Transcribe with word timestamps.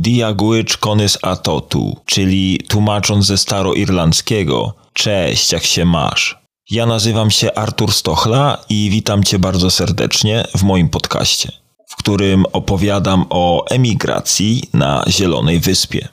diagłycz 0.00 0.76
konys 0.76 1.18
atotu, 1.22 1.96
czyli 2.06 2.60
tłumacząc 2.68 3.26
ze 3.26 3.38
staroirlandzkiego 3.38 4.74
Cześć, 4.92 5.52
jak 5.52 5.64
się 5.64 5.84
masz. 5.84 6.38
Ja 6.70 6.86
nazywam 6.86 7.30
się 7.30 7.54
Artur 7.54 7.92
Stochla 7.92 8.58
i 8.68 8.88
witam 8.90 9.24
Cię 9.24 9.38
bardzo 9.38 9.70
serdecznie 9.70 10.44
w 10.56 10.62
moim 10.62 10.88
podcaście, 10.88 11.52
w 11.88 11.96
którym 11.96 12.44
opowiadam 12.52 13.26
o 13.30 13.66
emigracji 13.70 14.62
na 14.72 15.04
Zielonej 15.08 15.60
Wyspie. 15.60 16.08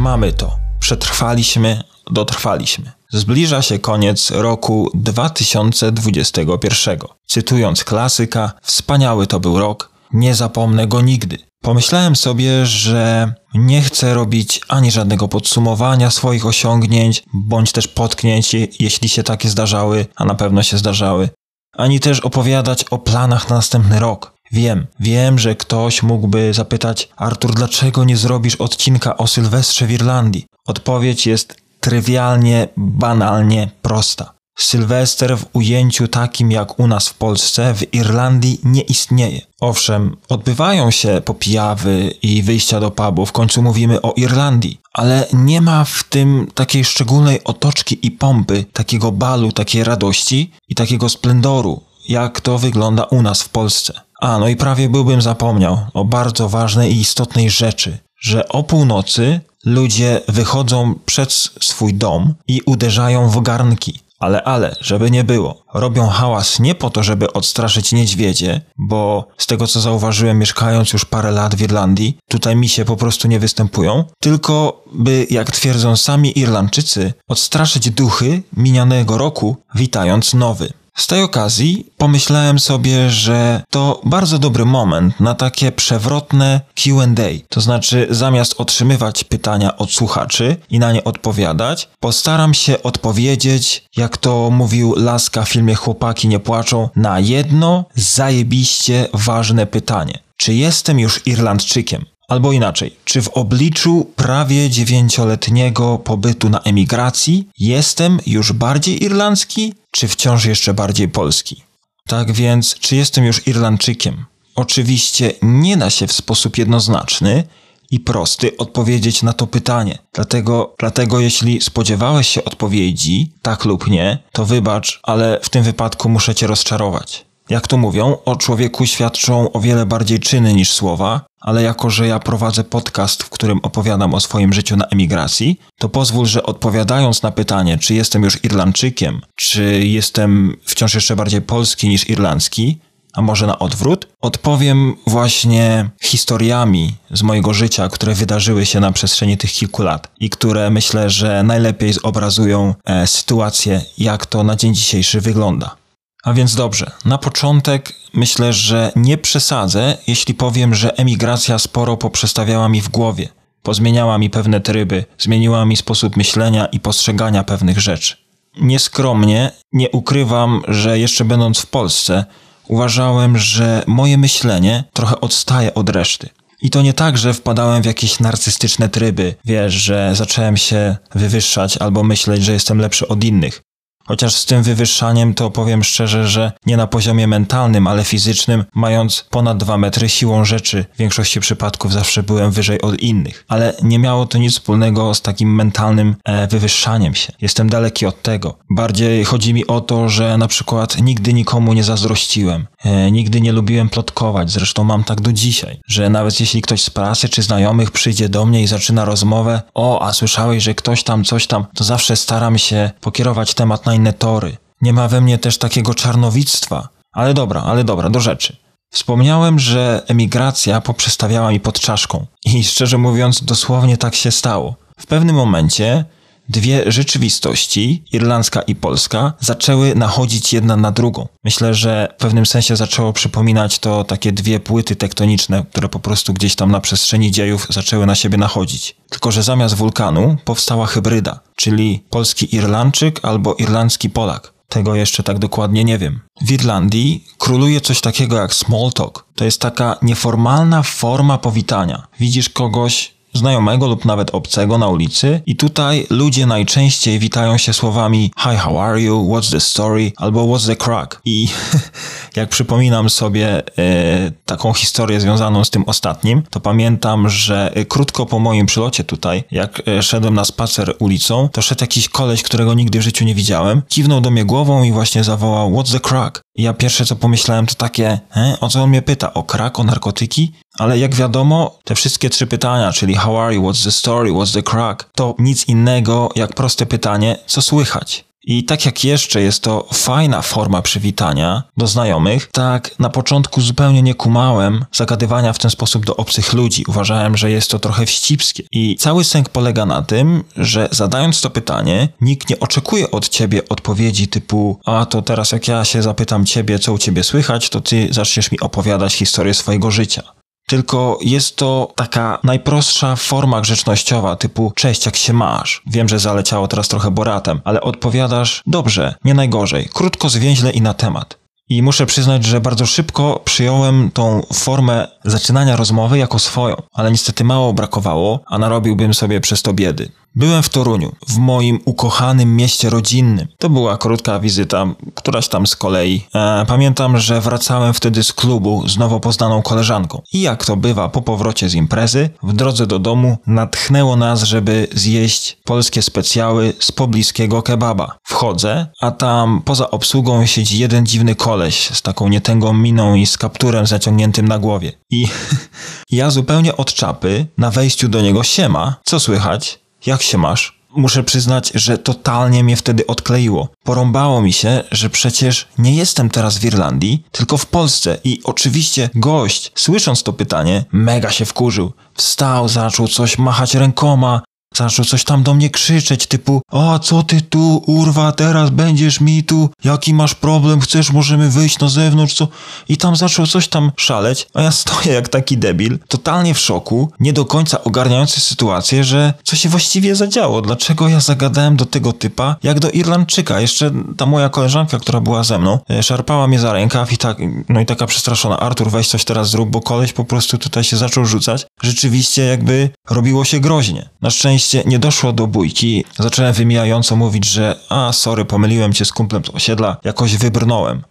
Mamy 0.00 0.32
to. 0.32 0.56
Przetrwaliśmy, 0.80 1.82
dotrwaliśmy. 2.10 2.92
Zbliża 3.12 3.62
się 3.62 3.78
koniec 3.78 4.30
roku 4.30 4.90
2021. 4.94 6.98
Cytując 7.26 7.84
klasyka, 7.84 8.52
wspaniały 8.62 9.26
to 9.26 9.40
był 9.40 9.58
rok, 9.58 9.90
nie 10.12 10.34
zapomnę 10.34 10.86
go 10.86 11.00
nigdy. 11.00 11.38
Pomyślałem 11.62 12.16
sobie, 12.16 12.66
że 12.66 13.32
nie 13.54 13.82
chcę 13.82 14.14
robić 14.14 14.60
ani 14.68 14.90
żadnego 14.90 15.28
podsumowania 15.28 16.10
swoich 16.10 16.46
osiągnięć, 16.46 17.22
bądź 17.34 17.72
też 17.72 17.88
potknięć, 17.88 18.54
jeśli 18.80 19.08
się 19.08 19.22
takie 19.22 19.48
zdarzały, 19.48 20.06
a 20.16 20.24
na 20.24 20.34
pewno 20.34 20.62
się 20.62 20.78
zdarzały, 20.78 21.28
ani 21.76 22.00
też 22.00 22.20
opowiadać 22.20 22.84
o 22.84 22.98
planach 22.98 23.50
na 23.50 23.56
następny 23.56 24.00
rok. 24.00 24.39
Wiem, 24.52 24.86
wiem, 25.00 25.38
że 25.38 25.54
ktoś 25.54 26.02
mógłby 26.02 26.54
zapytać, 26.54 27.08
Artur, 27.16 27.54
dlaczego 27.54 28.04
nie 28.04 28.16
zrobisz 28.16 28.56
odcinka 28.56 29.16
o 29.16 29.26
Sylwestrze 29.26 29.86
w 29.86 29.90
Irlandii? 29.90 30.46
Odpowiedź 30.66 31.26
jest 31.26 31.56
trywialnie, 31.80 32.68
banalnie 32.76 33.70
prosta. 33.82 34.40
Sylwester 34.58 35.38
w 35.38 35.46
ujęciu 35.52 36.08
takim 36.08 36.50
jak 36.50 36.78
u 36.78 36.86
nas 36.86 37.08
w 37.08 37.14
Polsce, 37.14 37.74
w 37.74 37.94
Irlandii 37.94 38.60
nie 38.64 38.80
istnieje. 38.80 39.40
Owszem, 39.60 40.16
odbywają 40.28 40.90
się 40.90 41.22
popijawy 41.24 42.14
i 42.22 42.42
wyjścia 42.42 42.80
do 42.80 42.90
pubu, 42.90 43.26
w 43.26 43.32
końcu 43.32 43.62
mówimy 43.62 44.02
o 44.02 44.12
Irlandii, 44.16 44.80
ale 44.92 45.26
nie 45.32 45.60
ma 45.60 45.84
w 45.84 46.04
tym 46.04 46.48
takiej 46.54 46.84
szczególnej 46.84 47.44
otoczki 47.44 48.06
i 48.06 48.10
pompy, 48.10 48.64
takiego 48.72 49.12
balu, 49.12 49.52
takiej 49.52 49.84
radości 49.84 50.50
i 50.68 50.74
takiego 50.74 51.08
splendoru, 51.08 51.82
jak 52.08 52.40
to 52.40 52.58
wygląda 52.58 53.04
u 53.04 53.22
nas 53.22 53.42
w 53.42 53.48
Polsce. 53.48 54.00
A, 54.20 54.38
no 54.38 54.48
i 54.48 54.56
prawie 54.56 54.88
byłbym 54.88 55.22
zapomniał 55.22 55.78
o 55.94 56.04
bardzo 56.04 56.48
ważnej 56.48 56.92
i 56.92 57.00
istotnej 57.00 57.50
rzeczy, 57.50 57.98
że 58.20 58.48
o 58.48 58.62
północy 58.62 59.40
ludzie 59.64 60.20
wychodzą 60.28 60.94
przed 61.06 61.32
swój 61.60 61.94
dom 61.94 62.34
i 62.48 62.60
uderzają 62.66 63.28
w 63.28 63.42
garnki. 63.42 64.00
Ale, 64.18 64.42
ale, 64.42 64.76
żeby 64.80 65.10
nie 65.10 65.24
było. 65.24 65.64
Robią 65.74 66.06
hałas 66.06 66.60
nie 66.60 66.74
po 66.74 66.90
to, 66.90 67.02
żeby 67.02 67.32
odstraszyć 67.32 67.92
niedźwiedzie, 67.92 68.60
bo 68.78 69.28
z 69.38 69.46
tego 69.46 69.66
co 69.66 69.80
zauważyłem, 69.80 70.38
mieszkając 70.38 70.92
już 70.92 71.04
parę 71.04 71.30
lat 71.30 71.54
w 71.54 71.62
Irlandii, 71.62 72.18
tutaj 72.28 72.56
misie 72.56 72.84
po 72.84 72.96
prostu 72.96 73.28
nie 73.28 73.38
występują, 73.38 74.04
tylko 74.20 74.84
by, 74.92 75.26
jak 75.30 75.50
twierdzą 75.50 75.96
sami 75.96 76.38
Irlandczycy, 76.38 77.12
odstraszyć 77.28 77.90
duchy 77.90 78.42
minianego 78.56 79.18
roku, 79.18 79.56
witając 79.74 80.34
nowy. 80.34 80.72
Z 81.00 81.06
tej 81.06 81.22
okazji 81.22 81.86
pomyślałem 81.96 82.58
sobie, 82.58 83.10
że 83.10 83.62
to 83.70 84.00
bardzo 84.04 84.38
dobry 84.38 84.64
moment 84.64 85.20
na 85.20 85.34
takie 85.34 85.72
przewrotne 85.72 86.60
QA. 86.74 87.28
To 87.48 87.60
znaczy, 87.60 88.06
zamiast 88.10 88.60
otrzymywać 88.60 89.24
pytania 89.24 89.76
od 89.76 89.92
słuchaczy 89.92 90.56
i 90.70 90.78
na 90.78 90.92
nie 90.92 91.04
odpowiadać, 91.04 91.88
postaram 92.00 92.54
się 92.54 92.82
odpowiedzieć, 92.82 93.84
jak 93.96 94.16
to 94.16 94.50
mówił 94.50 94.94
Laska 94.96 95.42
w 95.44 95.48
filmie 95.48 95.74
Chłopaki 95.74 96.28
nie 96.28 96.40
płaczą, 96.40 96.88
na 96.96 97.20
jedno 97.20 97.84
zajebiście 97.94 99.08
ważne 99.12 99.66
pytanie. 99.66 100.18
Czy 100.36 100.54
jestem 100.54 100.98
już 100.98 101.26
Irlandczykiem? 101.26 102.04
Albo 102.30 102.52
inaczej, 102.52 102.96
czy 103.04 103.22
w 103.22 103.28
obliczu 103.28 104.12
prawie 104.16 104.70
dziewięcioletniego 104.70 105.98
pobytu 105.98 106.50
na 106.50 106.60
emigracji 106.60 107.48
jestem 107.58 108.18
już 108.26 108.52
bardziej 108.52 109.04
irlandzki, 109.04 109.74
czy 109.90 110.08
wciąż 110.08 110.44
jeszcze 110.44 110.74
bardziej 110.74 111.08
polski? 111.08 111.62
Tak 112.06 112.32
więc, 112.32 112.74
czy 112.74 112.96
jestem 112.96 113.24
już 113.24 113.46
Irlandczykiem? 113.46 114.24
Oczywiście 114.54 115.32
nie 115.42 115.76
da 115.76 115.90
się 115.90 116.06
w 116.06 116.12
sposób 116.12 116.58
jednoznaczny 116.58 117.44
i 117.90 118.00
prosty 118.00 118.56
odpowiedzieć 118.56 119.22
na 119.22 119.32
to 119.32 119.46
pytanie. 119.46 119.98
Dlatego, 120.12 120.74
dlatego 120.78 121.20
jeśli 121.20 121.60
spodziewałeś 121.60 122.28
się 122.28 122.44
odpowiedzi, 122.44 123.32
tak 123.42 123.64
lub 123.64 123.86
nie, 123.86 124.18
to 124.32 124.44
wybacz, 124.44 125.00
ale 125.02 125.40
w 125.42 125.48
tym 125.48 125.62
wypadku 125.62 126.08
muszę 126.08 126.34
cię 126.34 126.46
rozczarować. 126.46 127.29
Jak 127.50 127.66
to 127.66 127.76
mówią, 127.76 128.16
o 128.24 128.36
człowieku 128.36 128.86
świadczą 128.86 129.52
o 129.52 129.60
wiele 129.60 129.86
bardziej 129.86 130.20
czyny 130.20 130.54
niż 130.54 130.72
słowa, 130.72 131.20
ale 131.40 131.62
jako 131.62 131.90
że 131.90 132.06
ja 132.06 132.18
prowadzę 132.18 132.64
podcast, 132.64 133.22
w 133.22 133.30
którym 133.30 133.60
opowiadam 133.62 134.14
o 134.14 134.20
swoim 134.20 134.52
życiu 134.52 134.76
na 134.76 134.84
emigracji, 134.84 135.60
to 135.78 135.88
pozwól, 135.88 136.26
że 136.26 136.42
odpowiadając 136.42 137.22
na 137.22 137.30
pytanie, 137.30 137.78
czy 137.78 137.94
jestem 137.94 138.22
już 138.22 138.44
Irlandczykiem, 138.44 139.20
czy 139.36 139.86
jestem 139.86 140.56
wciąż 140.64 140.94
jeszcze 140.94 141.16
bardziej 141.16 141.42
polski 141.42 141.88
niż 141.88 142.08
irlandzki, 142.08 142.78
a 143.12 143.22
może 143.22 143.46
na 143.46 143.58
odwrót, 143.58 144.08
odpowiem 144.20 144.94
właśnie 145.06 145.90
historiami 146.02 146.94
z 147.10 147.22
mojego 147.22 147.54
życia, 147.54 147.88
które 147.88 148.14
wydarzyły 148.14 148.66
się 148.66 148.80
na 148.80 148.92
przestrzeni 148.92 149.38
tych 149.38 149.52
kilku 149.52 149.82
lat 149.82 150.08
i 150.20 150.30
które 150.30 150.70
myślę, 150.70 151.10
że 151.10 151.42
najlepiej 151.42 151.92
zobrazują 151.92 152.74
e, 152.84 153.06
sytuację, 153.06 153.80
jak 153.98 154.26
to 154.26 154.44
na 154.44 154.56
dzień 154.56 154.74
dzisiejszy 154.74 155.20
wygląda. 155.20 155.79
A 156.22 156.32
więc 156.32 156.54
dobrze, 156.54 156.90
na 157.04 157.18
początek 157.18 157.92
myślę, 158.14 158.52
że 158.52 158.92
nie 158.96 159.18
przesadzę, 159.18 159.96
jeśli 160.06 160.34
powiem, 160.34 160.74
że 160.74 160.98
emigracja 160.98 161.58
sporo 161.58 161.96
poprzestawiała 161.96 162.68
mi 162.68 162.80
w 162.80 162.88
głowie. 162.88 163.28
Pozmieniała 163.62 164.18
mi 164.18 164.30
pewne 164.30 164.60
tryby, 164.60 165.04
zmieniła 165.18 165.64
mi 165.64 165.76
sposób 165.76 166.16
myślenia 166.16 166.66
i 166.66 166.80
postrzegania 166.80 167.44
pewnych 167.44 167.80
rzeczy. 167.80 168.16
Nieskromnie 168.60 169.52
nie 169.72 169.90
ukrywam, 169.90 170.62
że 170.68 170.98
jeszcze 170.98 171.24
będąc 171.24 171.58
w 171.58 171.66
Polsce, 171.66 172.24
uważałem, 172.68 173.38
że 173.38 173.82
moje 173.86 174.18
myślenie 174.18 174.84
trochę 174.92 175.20
odstaje 175.20 175.74
od 175.74 175.88
reszty. 175.90 176.28
I 176.62 176.70
to 176.70 176.82
nie 176.82 176.92
tak, 176.92 177.18
że 177.18 177.34
wpadałem 177.34 177.82
w 177.82 177.86
jakieś 177.86 178.20
narcystyczne 178.20 178.88
tryby, 178.88 179.34
wiesz, 179.44 179.74
że 179.74 180.10
zacząłem 180.14 180.56
się 180.56 180.96
wywyższać 181.14 181.78
albo 181.78 182.02
myśleć, 182.02 182.44
że 182.44 182.52
jestem 182.52 182.78
lepszy 182.78 183.08
od 183.08 183.24
innych. 183.24 183.62
Chociaż 184.10 184.34
z 184.34 184.46
tym 184.46 184.62
wywyższaniem 184.62 185.34
to 185.34 185.50
powiem 185.50 185.84
szczerze, 185.84 186.28
że 186.28 186.52
nie 186.66 186.76
na 186.76 186.86
poziomie 186.86 187.26
mentalnym, 187.26 187.86
ale 187.86 188.04
fizycznym, 188.04 188.64
mając 188.74 189.26
ponad 189.30 189.58
dwa 189.58 189.78
metry 189.78 190.08
siłą 190.08 190.44
rzeczy, 190.44 190.84
w 190.94 190.98
większości 190.98 191.40
przypadków 191.40 191.92
zawsze 191.92 192.22
byłem 192.22 192.50
wyżej 192.50 192.80
od 192.80 193.00
innych. 193.00 193.44
Ale 193.48 193.74
nie 193.82 193.98
miało 193.98 194.26
to 194.26 194.38
nic 194.38 194.52
wspólnego 194.52 195.14
z 195.14 195.22
takim 195.22 195.54
mentalnym 195.54 196.16
e, 196.24 196.46
wywyższaniem 196.46 197.14
się. 197.14 197.32
Jestem 197.40 197.68
daleki 197.68 198.06
od 198.06 198.22
tego. 198.22 198.58
Bardziej 198.70 199.24
chodzi 199.24 199.54
mi 199.54 199.66
o 199.66 199.80
to, 199.80 200.08
że 200.08 200.38
na 200.38 200.48
przykład 200.48 201.02
nigdy 201.02 201.32
nikomu 201.32 201.72
nie 201.72 201.84
zazdrościłem. 201.84 202.66
E, 202.84 203.10
nigdy 203.10 203.40
nie 203.40 203.52
lubiłem 203.52 203.88
plotkować, 203.88 204.50
zresztą 204.50 204.84
mam 204.84 205.04
tak 205.04 205.20
do 205.20 205.32
dzisiaj, 205.32 205.80
że 205.86 206.10
nawet 206.10 206.40
jeśli 206.40 206.62
ktoś 206.62 206.82
z 206.82 206.90
pracy 206.90 207.28
czy 207.28 207.42
znajomych 207.42 207.90
przyjdzie 207.90 208.28
do 208.28 208.46
mnie 208.46 208.62
i 208.62 208.66
zaczyna 208.66 209.04
rozmowę, 209.04 209.62
o, 209.74 210.02
a 210.02 210.12
słyszałeś, 210.12 210.62
że 210.62 210.74
ktoś 210.74 211.04
tam 211.04 211.24
coś 211.24 211.46
tam, 211.46 211.66
to 211.74 211.84
zawsze 211.84 212.16
staram 212.16 212.58
się 212.58 212.90
pokierować 213.00 213.54
temat 213.54 213.86
na 213.86 213.94
inne 213.94 214.12
tory. 214.12 214.56
Nie 214.82 214.92
ma 214.92 215.08
we 215.08 215.20
mnie 215.20 215.38
też 215.38 215.58
takiego 215.58 215.94
czarnowictwa. 215.94 216.88
Ale 217.12 217.34
dobra, 217.34 217.62
ale 217.62 217.84
dobra, 217.84 218.10
do 218.10 218.20
rzeczy. 218.20 218.56
Wspomniałem, 218.90 219.58
że 219.58 220.02
emigracja 220.08 220.80
poprzestawiała 220.80 221.50
mi 221.50 221.60
pod 221.60 221.80
czaszką. 221.80 222.26
I 222.44 222.64
szczerze 222.64 222.98
mówiąc, 222.98 223.44
dosłownie 223.44 223.96
tak 223.96 224.14
się 224.14 224.30
stało. 224.30 224.74
W 224.98 225.06
pewnym 225.06 225.36
momencie 225.36 226.04
dwie 226.50 226.92
rzeczywistości, 226.92 228.04
irlandzka 228.12 228.62
i 228.62 228.74
polska, 228.74 229.32
zaczęły 229.40 229.94
nachodzić 229.94 230.52
jedna 230.52 230.76
na 230.76 230.90
drugą. 230.92 231.28
Myślę, 231.44 231.74
że 231.74 232.08
w 232.18 232.20
pewnym 232.20 232.46
sensie 232.46 232.76
zaczęło 232.76 233.12
przypominać 233.12 233.78
to 233.78 234.04
takie 234.04 234.32
dwie 234.32 234.60
płyty 234.60 234.96
tektoniczne, 234.96 235.64
które 235.70 235.88
po 235.88 236.00
prostu 236.00 236.32
gdzieś 236.34 236.54
tam 236.54 236.70
na 236.70 236.80
przestrzeni 236.80 237.30
dziejów 237.30 237.66
zaczęły 237.70 238.06
na 238.06 238.14
siebie 238.14 238.38
nachodzić. 238.38 238.96
Tylko, 239.10 239.32
że 239.32 239.42
zamiast 239.42 239.74
wulkanu 239.74 240.36
powstała 240.44 240.86
hybryda, 240.86 241.40
czyli 241.56 242.04
polski 242.10 242.54
Irlandczyk 242.56 243.20
albo 243.22 243.54
irlandzki 243.54 244.10
Polak. 244.10 244.52
Tego 244.68 244.94
jeszcze 244.94 245.22
tak 245.22 245.38
dokładnie 245.38 245.84
nie 245.84 245.98
wiem. 245.98 246.20
W 246.42 246.50
Irlandii 246.50 247.24
króluje 247.38 247.80
coś 247.80 248.00
takiego 248.00 248.36
jak 248.36 248.54
small 248.54 248.92
talk. 248.94 249.24
To 249.34 249.44
jest 249.44 249.60
taka 249.60 249.96
nieformalna 250.02 250.82
forma 250.82 251.38
powitania. 251.38 252.06
Widzisz 252.20 252.48
kogoś, 252.48 253.14
znajomego 253.32 253.86
lub 253.86 254.04
nawet 254.04 254.34
obcego 254.34 254.78
na 254.78 254.88
ulicy 254.88 255.42
i 255.46 255.56
tutaj 255.56 256.06
ludzie 256.10 256.46
najczęściej 256.46 257.18
witają 257.18 257.58
się 257.58 257.72
słowami 257.72 258.32
Hi, 258.38 258.56
how 258.56 258.80
are 258.80 259.00
you? 259.00 259.28
What's 259.28 259.50
the 259.50 259.60
story? 259.60 260.12
Albo 260.16 260.44
What's 260.44 260.66
the 260.66 260.76
crack? 260.76 261.20
I 261.24 261.48
jak 262.36 262.48
przypominam 262.48 263.10
sobie 263.10 263.62
e, 263.78 264.32
taką 264.44 264.72
historię 264.72 265.20
związaną 265.20 265.64
z 265.64 265.70
tym 265.70 265.84
ostatnim, 265.86 266.42
to 266.50 266.60
pamiętam, 266.60 267.28
że 267.28 267.72
e, 267.74 267.84
krótko 267.84 268.26
po 268.26 268.38
moim 268.38 268.66
przylocie 268.66 269.04
tutaj, 269.04 269.44
jak 269.50 269.82
e, 269.88 270.02
szedłem 270.02 270.34
na 270.34 270.44
spacer 270.44 270.94
ulicą, 270.98 271.48
to 271.52 271.62
szedł 271.62 271.82
jakiś 271.84 272.08
koleś, 272.08 272.42
którego 272.42 272.74
nigdy 272.74 272.98
w 272.98 273.02
życiu 273.02 273.24
nie 273.24 273.34
widziałem, 273.34 273.82
kiwnął 273.88 274.20
do 274.20 274.30
mnie 274.30 274.44
głową 274.44 274.82
i 274.82 274.92
właśnie 274.92 275.24
zawołał 275.24 275.70
What's 275.70 275.92
the 275.92 276.00
crack? 276.00 276.42
I 276.56 276.62
ja 276.62 276.72
pierwsze 276.72 277.06
co 277.06 277.16
pomyślałem 277.16 277.66
to 277.66 277.74
takie, 277.74 278.18
o 278.60 278.68
co 278.68 278.82
on 278.82 278.88
mnie 278.88 279.02
pyta? 279.02 279.34
O 279.34 279.42
crack, 279.42 279.78
o 279.78 279.84
narkotyki? 279.84 280.52
Ale 280.78 280.98
jak 280.98 281.14
wiadomo, 281.14 281.78
te 281.84 281.94
wszystkie 281.94 282.30
trzy 282.30 282.46
pytania, 282.46 282.92
czyli 282.92 283.14
how 283.14 283.38
are 283.38 283.54
you, 283.54 283.62
what's 283.62 283.84
the 283.84 283.90
story, 283.90 284.30
what's 284.30 284.54
the 284.54 284.62
crack, 284.62 285.10
to 285.14 285.34
nic 285.38 285.68
innego 285.68 286.28
jak 286.36 286.54
proste 286.54 286.86
pytanie, 286.86 287.36
co 287.46 287.62
słychać. 287.62 288.24
I 288.44 288.64
tak 288.64 288.86
jak 288.86 289.04
jeszcze 289.04 289.42
jest 289.42 289.62
to 289.62 289.86
fajna 289.92 290.42
forma 290.42 290.82
przywitania 290.82 291.62
do 291.76 291.86
znajomych, 291.86 292.48
tak 292.52 292.98
na 292.98 293.10
początku 293.10 293.60
zupełnie 293.60 294.02
nie 294.02 294.14
kumałem 294.14 294.84
zagadywania 294.92 295.52
w 295.52 295.58
ten 295.58 295.70
sposób 295.70 296.06
do 296.06 296.16
obcych 296.16 296.52
ludzi. 296.52 296.84
Uważałem, 296.88 297.36
że 297.36 297.50
jest 297.50 297.70
to 297.70 297.78
trochę 297.78 298.06
wścibskie. 298.06 298.62
I 298.72 298.96
cały 298.96 299.24
sęk 299.24 299.48
polega 299.48 299.86
na 299.86 300.02
tym, 300.02 300.44
że 300.56 300.88
zadając 300.92 301.40
to 301.40 301.50
pytanie, 301.50 302.08
nikt 302.20 302.50
nie 302.50 302.60
oczekuje 302.60 303.10
od 303.10 303.28
ciebie 303.28 303.68
odpowiedzi 303.68 304.28
typu 304.28 304.80
a 304.84 305.06
to 305.06 305.22
teraz 305.22 305.52
jak 305.52 305.68
ja 305.68 305.84
się 305.84 306.02
zapytam 306.02 306.46
ciebie, 306.46 306.78
co 306.78 306.92
u 306.92 306.98
ciebie 306.98 307.24
słychać, 307.24 307.70
to 307.70 307.80
ty 307.80 308.08
zaczniesz 308.10 308.52
mi 308.52 308.60
opowiadać 308.60 309.14
historię 309.14 309.54
swojego 309.54 309.90
życia 309.90 310.39
tylko 310.70 311.18
jest 311.22 311.56
to 311.56 311.92
taka 311.96 312.38
najprostsza 312.44 313.16
forma 313.16 313.60
grzecznościowa, 313.60 314.36
typu 314.36 314.72
cześć, 314.74 315.06
jak 315.06 315.16
się 315.16 315.32
masz? 315.32 315.82
Wiem, 315.86 316.08
że 316.08 316.18
zaleciało 316.18 316.68
teraz 316.68 316.88
trochę 316.88 317.10
boratem, 317.10 317.60
ale 317.64 317.80
odpowiadasz 317.80 318.62
dobrze, 318.66 319.14
nie 319.24 319.34
najgorzej, 319.34 319.88
krótko, 319.94 320.28
zwięźle 320.28 320.70
i 320.70 320.80
na 320.80 320.94
temat. 320.94 321.38
I 321.68 321.82
muszę 321.82 322.06
przyznać, 322.06 322.44
że 322.44 322.60
bardzo 322.60 322.86
szybko 322.86 323.40
przyjąłem 323.44 324.10
tą 324.10 324.42
formę 324.52 325.08
zaczynania 325.24 325.76
rozmowy 325.76 326.18
jako 326.18 326.38
swoją, 326.38 326.76
ale 326.92 327.10
niestety 327.10 327.44
mało 327.44 327.72
brakowało, 327.72 328.40
a 328.46 328.58
narobiłbym 328.58 329.14
sobie 329.14 329.40
przez 329.40 329.62
to 329.62 329.72
biedy. 329.72 330.08
Byłem 330.34 330.62
w 330.62 330.68
Toruniu, 330.68 331.12
w 331.28 331.38
moim 331.38 331.78
ukochanym 331.84 332.56
mieście 332.56 332.90
rodzinnym. 332.90 333.48
To 333.58 333.70
była 333.70 333.96
krótka 333.96 334.40
wizyta, 334.40 334.86
któraś 335.14 335.48
tam 335.48 335.66
z 335.66 335.76
kolei. 335.76 336.26
E, 336.34 336.64
pamiętam, 336.68 337.18
że 337.18 337.40
wracałem 337.40 337.94
wtedy 337.94 338.24
z 338.24 338.32
klubu 338.32 338.88
z 338.88 338.98
nowo 338.98 339.20
poznaną 339.20 339.62
koleżanką. 339.62 340.22
I 340.32 340.40
jak 340.40 340.64
to 340.64 340.76
bywa 340.76 341.08
po 341.08 341.22
powrocie 341.22 341.68
z 341.68 341.74
imprezy, 341.74 342.30
w 342.42 342.52
drodze 342.52 342.86
do 342.86 342.98
domu 342.98 343.38
natchnęło 343.46 344.16
nas, 344.16 344.42
żeby 344.42 344.86
zjeść 344.92 345.58
polskie 345.64 346.02
specjały 346.02 346.72
z 346.78 346.92
pobliskiego 346.92 347.62
kebaba. 347.62 348.18
Wchodzę, 348.24 348.86
a 349.00 349.10
tam 349.10 349.62
poza 349.64 349.90
obsługą 349.90 350.46
siedzi 350.46 350.78
jeden 350.78 351.06
dziwny 351.06 351.34
koleś 351.34 351.88
z 351.88 352.02
taką 352.02 352.28
nietęgą 352.28 352.72
miną 352.72 353.14
i 353.14 353.26
z 353.26 353.38
kapturem 353.38 353.86
zaciągniętym 353.86 354.48
na 354.48 354.58
głowie. 354.58 354.92
I 355.10 355.28
ja 356.10 356.30
zupełnie 356.30 356.76
od 356.76 356.94
czapy 356.94 357.46
na 357.58 357.70
wejściu 357.70 358.08
do 358.08 358.20
niego 358.20 358.42
siema, 358.42 358.96
co 359.04 359.20
słychać? 359.20 359.79
Jak 360.06 360.22
się 360.22 360.38
masz? 360.38 360.80
Muszę 360.96 361.24
przyznać, 361.24 361.72
że 361.74 361.98
totalnie 361.98 362.64
mnie 362.64 362.76
wtedy 362.76 363.06
odkleiło. 363.06 363.68
Porąbało 363.84 364.42
mi 364.42 364.52
się, 364.52 364.84
że 364.90 365.10
przecież 365.10 365.68
nie 365.78 365.94
jestem 365.94 366.30
teraz 366.30 366.58
w 366.58 366.64
Irlandii, 366.64 367.22
tylko 367.32 367.56
w 367.56 367.66
Polsce 367.66 368.18
i 368.24 368.40
oczywiście 368.44 369.10
gość, 369.14 369.72
słysząc 369.74 370.22
to 370.22 370.32
pytanie, 370.32 370.84
mega 370.92 371.30
się 371.30 371.44
wkurzył. 371.44 371.92
Wstał, 372.14 372.68
zaczął 372.68 373.08
coś 373.08 373.38
machać 373.38 373.74
rękoma, 373.74 374.42
Zaczął 374.74 375.04
coś 375.04 375.24
tam 375.24 375.42
do 375.42 375.54
mnie 375.54 375.70
krzyczeć, 375.70 376.26
typu 376.26 376.62
A 376.72 376.98
co 376.98 377.22
ty 377.22 377.40
tu, 377.40 377.82
urwa, 377.86 378.32
teraz 378.32 378.70
będziesz 378.70 379.20
mi 379.20 379.44
tu, 379.44 379.70
jaki 379.84 380.14
masz 380.14 380.34
problem, 380.34 380.80
chcesz, 380.80 381.12
możemy 381.12 381.50
wyjść 381.50 381.78
na 381.78 381.88
zewnątrz, 381.88 382.34
co? 382.34 382.48
I 382.88 382.96
tam 382.96 383.16
zaczął 383.16 383.46
coś 383.46 383.68
tam 383.68 383.92
szaleć, 383.96 384.48
a 384.54 384.62
ja 384.62 384.70
stoję 384.70 385.12
jak 385.12 385.28
taki 385.28 385.58
debil, 385.58 385.98
totalnie 386.08 386.54
w 386.54 386.58
szoku, 386.58 387.10
nie 387.20 387.32
do 387.32 387.44
końca 387.44 387.84
ogarniający 387.84 388.40
sytuację, 388.40 389.04
że 389.04 389.34
co 389.44 389.56
się 389.56 389.68
właściwie 389.68 390.16
zadziało, 390.16 390.62
dlaczego 390.62 391.08
ja 391.08 391.20
zagadałem 391.20 391.76
do 391.76 391.86
tego 391.86 392.12
typa, 392.12 392.56
jak 392.62 392.80
do 392.80 392.90
Irlandczyka. 392.90 393.60
Jeszcze 393.60 393.90
ta 394.16 394.26
moja 394.26 394.48
koleżanka, 394.48 394.98
która 394.98 395.20
była 395.20 395.44
ze 395.44 395.58
mną, 395.58 395.78
e, 395.90 396.02
szarpała 396.02 396.46
mnie 396.46 396.58
za 396.58 396.72
rękaw 396.72 397.12
i 397.12 397.18
tak, 397.18 397.36
no 397.68 397.80
i 397.80 397.86
taka 397.86 398.06
przestraszona, 398.06 398.60
Artur, 398.60 398.90
weź 398.90 399.08
coś 399.08 399.24
teraz 399.24 399.50
zrób, 399.50 399.70
bo 399.70 399.80
koleś 399.80 400.12
po 400.12 400.24
prostu 400.24 400.58
tutaj 400.58 400.84
się 400.84 400.96
zaczął 400.96 401.26
rzucać. 401.26 401.66
Rzeczywiście 401.82 402.42
jakby 402.42 402.90
robiło 403.10 403.44
się 403.44 403.60
groźnie. 403.60 404.08
Na 404.22 404.30
szczęście 404.30 404.59
szczęście 404.60 404.90
nie 404.90 404.98
doszło 404.98 405.32
do 405.32 405.46
bójki. 405.46 406.04
Zacząłem 406.18 406.52
wymijająco 406.52 407.16
mówić, 407.16 407.44
że 407.44 407.80
a 407.88 408.12
sorry, 408.12 408.44
pomyliłem 408.44 408.92
cię 408.92 409.04
z 409.04 409.12
kumplem 409.12 409.44
z 409.44 409.48
osiedla, 409.48 409.96
jakoś 410.04 410.36
wybrnąłem. 410.36 411.02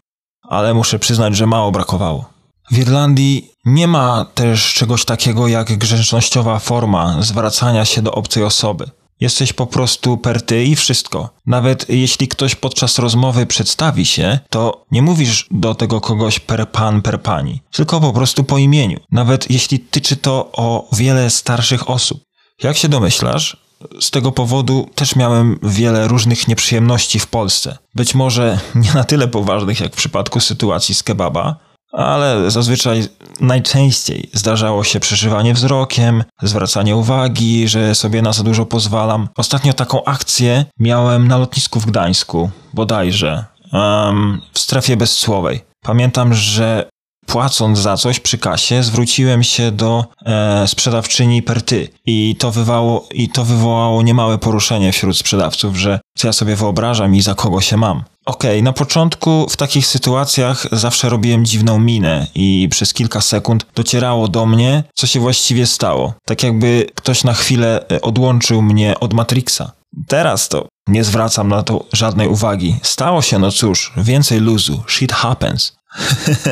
Ale 0.49 0.73
muszę 0.73 0.99
przyznać, 0.99 1.35
że 1.35 1.47
mało 1.47 1.71
brakowało. 1.71 2.29
W 2.71 2.77
Irlandii 2.77 3.51
nie 3.65 3.87
ma 3.87 4.25
też 4.33 4.73
czegoś 4.73 5.05
takiego 5.05 5.47
jak 5.47 5.77
grzecznościowa 5.77 6.59
forma 6.59 7.21
zwracania 7.21 7.85
się 7.85 8.01
do 8.01 8.11
obcej 8.11 8.43
osoby. 8.43 8.85
Jesteś 9.19 9.53
po 9.53 9.67
prostu 9.67 10.17
per 10.17 10.41
ty 10.41 10.63
i 10.63 10.75
wszystko. 10.75 11.29
Nawet 11.45 11.89
jeśli 11.89 12.27
ktoś 12.27 12.55
podczas 12.55 12.99
rozmowy 12.99 13.45
przedstawi 13.45 14.05
się, 14.05 14.39
to 14.49 14.85
nie 14.91 15.01
mówisz 15.01 15.47
do 15.51 15.75
tego 15.75 16.01
kogoś 16.01 16.39
per 16.39 16.71
pan, 16.71 17.01
per 17.01 17.21
pani, 17.21 17.61
tylko 17.71 18.01
po 18.01 18.13
prostu 18.13 18.43
po 18.43 18.57
imieniu. 18.57 18.99
Nawet 19.11 19.51
jeśli 19.51 19.79
tyczy 19.79 20.15
to 20.15 20.49
o 20.53 20.87
wiele 20.93 21.29
starszych 21.29 21.89
osób. 21.89 22.28
Jak 22.63 22.77
się 22.77 22.89
domyślasz, 22.89 23.57
z 23.99 24.11
tego 24.11 24.31
powodu 24.31 24.89
też 24.95 25.15
miałem 25.15 25.59
wiele 25.63 26.07
różnych 26.07 26.47
nieprzyjemności 26.47 27.19
w 27.19 27.27
Polsce. 27.27 27.77
Być 27.95 28.15
może 28.15 28.59
nie 28.75 28.93
na 28.93 29.03
tyle 29.03 29.27
poważnych 29.27 29.79
jak 29.79 29.93
w 29.93 29.97
przypadku 29.97 30.39
sytuacji 30.39 30.95
z 30.95 31.03
kebaba, 31.03 31.55
ale 31.91 32.51
zazwyczaj 32.51 33.03
najczęściej 33.39 34.29
zdarzało 34.33 34.83
się 34.83 34.99
przeżywanie 34.99 35.53
wzrokiem, 35.53 36.23
zwracanie 36.41 36.95
uwagi, 36.95 37.67
że 37.67 37.95
sobie 37.95 38.21
na 38.21 38.33
za 38.33 38.43
dużo 38.43 38.65
pozwalam. 38.65 39.27
Ostatnio 39.37 39.73
taką 39.73 40.03
akcję 40.03 40.65
miałem 40.79 41.27
na 41.27 41.37
lotnisku 41.37 41.79
w 41.79 41.85
Gdańsku, 41.85 42.49
bodajże, 42.73 43.45
um, 43.73 44.41
w 44.53 44.59
strefie 44.59 44.97
bezsłowej. 44.97 45.61
Pamiętam, 45.81 46.33
że 46.33 46.88
płacąc 47.29 47.79
za 47.79 47.97
coś 47.97 48.19
przy 48.19 48.37
kasie, 48.37 48.83
zwróciłem 48.83 49.43
się 49.43 49.71
do 49.71 50.05
e, 50.25 50.67
sprzedawczyni 50.67 51.43
Perty 51.43 51.87
i 52.05 52.35
to, 52.39 52.51
wywało, 52.51 53.07
i 53.13 53.29
to 53.29 53.45
wywołało 53.45 54.01
niemałe 54.01 54.37
poruszenie 54.37 54.91
wśród 54.91 55.17
sprzedawców, 55.17 55.77
że 55.77 55.99
co 56.17 56.27
ja 56.27 56.33
sobie 56.33 56.55
wyobrażam 56.55 57.15
i 57.15 57.21
za 57.21 57.35
kogo 57.35 57.61
się 57.61 57.77
mam. 57.77 58.03
Okej, 58.25 58.51
okay, 58.51 58.61
na 58.61 58.73
początku 58.73 59.47
w 59.49 59.57
takich 59.57 59.87
sytuacjach 59.87 60.67
zawsze 60.71 61.09
robiłem 61.09 61.45
dziwną 61.45 61.79
minę 61.79 62.27
i 62.35 62.67
przez 62.71 62.93
kilka 62.93 63.21
sekund 63.21 63.65
docierało 63.75 64.27
do 64.27 64.45
mnie, 64.45 64.83
co 64.95 65.07
się 65.07 65.19
właściwie 65.19 65.67
stało. 65.67 66.13
Tak 66.25 66.43
jakby 66.43 66.85
ktoś 66.95 67.23
na 67.23 67.33
chwilę 67.33 67.85
e, 67.91 68.01
odłączył 68.01 68.61
mnie 68.61 68.99
od 68.99 69.13
Matrixa. 69.13 69.71
Teraz 70.07 70.49
to 70.49 70.67
nie 70.87 71.03
zwracam 71.03 71.47
na 71.47 71.63
to 71.63 71.85
żadnej 71.93 72.27
uwagi. 72.27 72.75
Stało 72.83 73.21
się, 73.21 73.39
no 73.39 73.51
cóż, 73.51 73.93
więcej 73.97 74.39
luzu. 74.39 74.83
Shit 74.87 75.11
happens. 75.13 75.79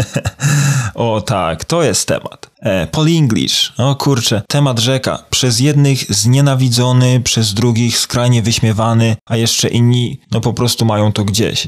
o 0.96 1.22
tak, 1.22 1.66
to 1.66 1.84
jest 1.84 2.08
temat. 2.08 2.50
E, 2.66 2.88
English. 3.18 3.74
O 3.78 3.96
kurczę, 3.96 4.42
temat 4.48 4.80
rzeka. 4.80 5.24
Przez 5.30 5.60
jednych 5.60 6.16
znienawidzony, 6.16 7.22
przez 7.22 7.54
drugich 7.54 8.00
skrajnie 8.00 8.42
wyśmiewany, 8.42 9.16
a 9.26 9.38
jeszcze 9.38 9.68
inni 9.68 10.20
no 10.32 10.42
po 10.42 10.54
prostu 10.54 10.86
mają 10.86 11.12
to 11.12 11.24
gdzieś. 11.24 11.68